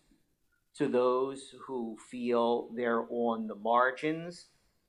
to 0.77 0.87
those 0.87 1.55
who 1.65 1.97
feel 2.11 2.69
they're 2.75 3.05
on 3.09 3.47
the 3.47 3.55
margins, 3.55 4.45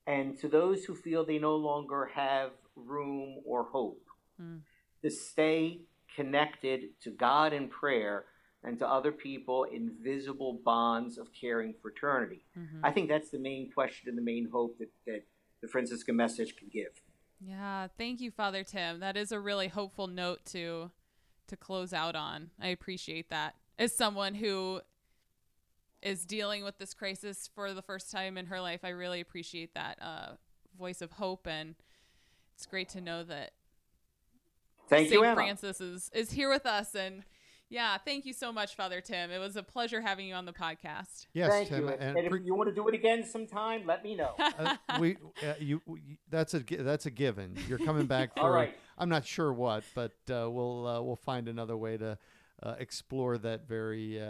and 0.07 0.39
to 0.39 0.49
those 0.49 0.85
who 0.85 0.95
feel 0.95 1.25
they 1.25 1.39
no 1.39 1.57
longer 1.57 2.11
have 2.15 2.51
room 2.77 3.39
or 3.45 3.65
hope. 3.65 4.05
Mm. 4.41 4.61
To 5.03 5.11
stay 5.11 5.81
connected 6.15 7.01
to 7.03 7.11
God 7.11 7.53
in 7.53 7.69
prayer 7.69 8.27
and 8.63 8.79
to 8.79 8.89
other 8.89 9.13
people 9.13 9.65
in 9.65 9.93
visible 10.03 10.61
bonds 10.65 11.19
of 11.19 11.29
caring 11.33 11.75
fraternity. 11.81 12.45
Mm-hmm. 12.59 12.85
I 12.85 12.91
think 12.91 13.09
that's 13.09 13.31
the 13.31 13.39
main 13.39 13.71
question 13.71 14.09
and 14.09 14.19
the 14.19 14.23
main 14.23 14.49
hope 14.53 14.79
that, 14.79 14.91
that 15.07 15.23
the 15.63 15.69
Franciscan 15.69 16.17
message 16.17 16.57
can 16.57 16.69
give. 16.69 16.91
Yeah, 17.41 17.89
thank 17.99 18.21
you, 18.21 18.31
Father 18.31 18.65
Tim. 18.65 19.01
That 19.01 19.17
is 19.17 19.31
a 19.31 19.39
really 19.39 19.69
hopeful 19.69 20.07
note 20.07 20.45
to 20.47 20.91
to 21.49 21.57
close 21.57 21.93
out 21.93 22.17
on. 22.17 22.51
I 22.61 22.69
appreciate 22.69 23.31
that. 23.31 23.55
As 23.79 23.95
someone 23.95 24.35
who 24.35 24.81
is 26.03 26.25
dealing 26.25 26.65
with 26.65 26.79
this 26.79 26.95
crisis 26.95 27.49
for 27.55 27.75
the 27.75 27.83
first 27.83 28.11
time 28.11 28.39
in 28.39 28.47
her 28.47 28.61
life, 28.61 28.81
I 28.85 28.91
really 28.91 29.21
appreciate 29.21 29.75
that 29.75 29.99
uh, 30.01 30.33
voice 30.79 31.03
of 31.03 31.13
hope, 31.13 31.47
and 31.47 31.75
it's 32.55 32.67
great 32.67 32.89
to 32.91 33.01
know 33.01 33.25
that 33.25 33.53
Thank 34.89 35.07
you, 35.07 35.17
Saint 35.17 35.27
Emma. 35.27 35.35
Francis 35.35 35.81
is 35.81 36.11
is 36.15 36.31
here 36.31 36.49
with 36.49 36.67
us. 36.67 36.95
And 36.95 37.25
yeah, 37.69 37.99
thank 37.99 38.25
you 38.27 38.33
so 38.33 38.53
much, 38.53 38.77
Father 38.77 39.01
Tim. 39.01 39.31
It 39.31 39.39
was 39.39 39.57
a 39.57 39.63
pleasure 39.63 40.01
having 40.01 40.27
you 40.27 40.35
on 40.35 40.45
the 40.45 40.53
podcast. 40.53 41.27
Yes, 41.33 41.51
Thank 41.51 41.69
Tim, 41.69 41.83
you. 41.83 41.89
and 41.89 42.17
And, 42.19 42.29
pre- 42.31 42.41
if 42.41 42.47
you 42.47 42.55
want 42.55 42.69
to 42.69 42.75
do 42.75 42.87
it 42.89 42.95
again 42.95 43.25
sometime, 43.25 43.85
let 43.87 44.05
me 44.05 44.15
know. 44.15 44.35
uh, 44.39 44.77
we 45.01 45.17
uh, 45.43 45.55
you, 45.59 45.83
we- 45.87 46.19
that's 46.31 46.55
a 46.55 46.61
that's 46.61 47.07
a 47.07 47.11
given. 47.11 47.57
You're 47.69 47.79
coming 47.79 48.07
back 48.07 48.35
for 48.37 48.43
All 48.43 48.51
right. 48.51 48.77
I'm 48.99 49.09
not 49.09 49.25
sure 49.27 49.53
what, 49.53 49.85
but 49.95 50.13
uh, 50.31 50.49
we'll 50.51 50.87
uh, 50.87 51.03
we'll 51.03 51.17
find 51.17 51.49
another 51.49 51.77
way 51.77 51.97
to 51.97 52.19
uh, 52.63 52.75
explore 52.79 53.37
that 53.39 53.67
very 53.69 54.21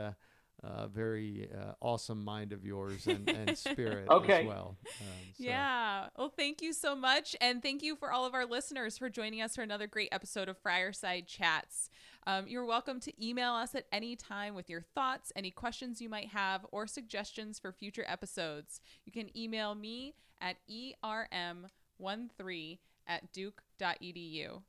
uh, 0.65 0.87
very 0.89 1.49
uh, 1.57 1.73
awesome 1.81 2.25
mind 2.25 2.53
of 2.53 2.65
yours 2.65 3.07
and, 3.07 3.29
and 3.29 3.57
spirit 3.59 4.09
Okay. 4.11 4.41
as 4.43 4.47
well. 4.47 4.77
Um, 5.01 5.07
so- 5.37 5.45
Yeah. 5.45 6.09
Well, 6.17 6.33
thank 6.37 6.63
you 6.63 6.73
so 6.73 6.97
much. 6.97 7.37
And 7.41 7.63
thank 7.63 7.83
you 7.83 7.95
for 7.97 8.11
all 8.11 8.25
of 8.25 8.35
our 8.35 8.47
listeners 8.47 8.97
for 8.99 9.09
joining 9.11 9.43
us 9.43 9.55
for 9.57 9.63
another 9.63 9.87
great 9.87 10.09
episode 10.13 10.49
of 10.49 10.57
Friar 10.59 10.93
Side 10.93 11.27
Chats. 11.27 11.91
Um, 12.27 12.49
you're 12.49 12.65
welcome 12.65 12.99
to 13.01 13.13
email 13.25 13.53
us 13.53 13.75
at 13.77 13.87
any 13.93 14.17
time 14.17 14.55
with 14.57 14.69
your 14.69 14.81
thoughts, 14.83 15.31
any 15.37 15.53
questions 15.53 16.01
you 16.01 16.09
might 16.09 16.29
have, 16.29 16.67
or 16.73 16.87
suggestions 16.89 17.61
for 17.61 17.71
future 17.71 18.05
episodes. 18.09 18.81
You 19.05 19.13
can 19.13 19.31
email 19.39 19.77
me 19.77 20.15
at 20.41 20.57
erm13 20.69 22.79
at 23.07 23.33
duke.edu. 23.33 24.63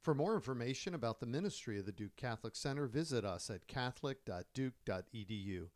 For 0.00 0.14
more 0.14 0.34
information 0.34 0.94
about 0.94 1.20
the 1.20 1.26
ministry 1.26 1.78
of 1.78 1.84
the 1.84 1.92
Duke 1.92 2.16
Catholic 2.16 2.56
Center, 2.56 2.86
visit 2.86 3.22
us 3.24 3.50
at 3.50 3.66
catholic.duke.edu. 3.66 5.66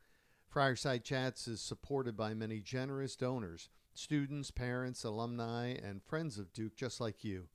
Friar 0.48 0.76
Side 0.76 1.04
Chats 1.04 1.46
is 1.46 1.60
supported 1.60 2.16
by 2.16 2.32
many 2.32 2.60
generous 2.60 3.16
donors, 3.16 3.68
students, 3.92 4.50
parents, 4.50 5.04
alumni, 5.04 5.72
and 5.72 6.02
friends 6.02 6.38
of 6.38 6.54
Duke 6.54 6.74
just 6.74 7.02
like 7.02 7.22
you. 7.22 7.48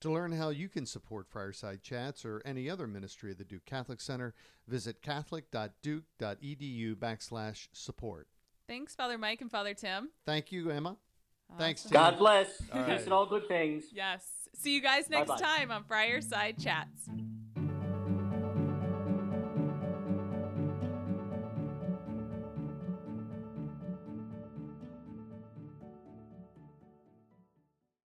To 0.00 0.10
learn 0.10 0.32
how 0.32 0.50
you 0.50 0.68
can 0.68 0.86
support 0.86 1.28
Friar 1.28 1.52
Side 1.52 1.82
Chats 1.82 2.24
or 2.24 2.40
any 2.46 2.70
other 2.70 2.86
ministry 2.86 3.32
of 3.32 3.38
the 3.38 3.44
Duke 3.44 3.66
Catholic 3.66 4.00
Center, 4.00 4.32
visit 4.66 5.02
catholic.duke.edu 5.02 6.94
backslash 6.96 7.68
support. 7.72 8.28
Thanks, 8.66 8.94
Father 8.94 9.18
Mike 9.18 9.42
and 9.42 9.50
Father 9.50 9.74
Tim. 9.74 10.08
Thank 10.24 10.50
you, 10.50 10.70
Emma. 10.70 10.96
Thanks, 11.58 11.82
Tim. 11.82 11.92
God 11.92 12.18
bless. 12.18 12.48
All 12.72 12.84
Peace 12.84 12.88
right. 12.88 13.04
and 13.04 13.12
all 13.12 13.26
good 13.26 13.46
things. 13.48 13.84
Yes. 13.92 14.24
See 14.58 14.74
you 14.74 14.80
guys 14.80 15.08
next 15.10 15.28
Bye-bye. 15.28 15.40
time 15.40 15.70
on 15.70 15.84
Friar 15.84 16.20
Side 16.20 16.56
Chats. 16.58 17.08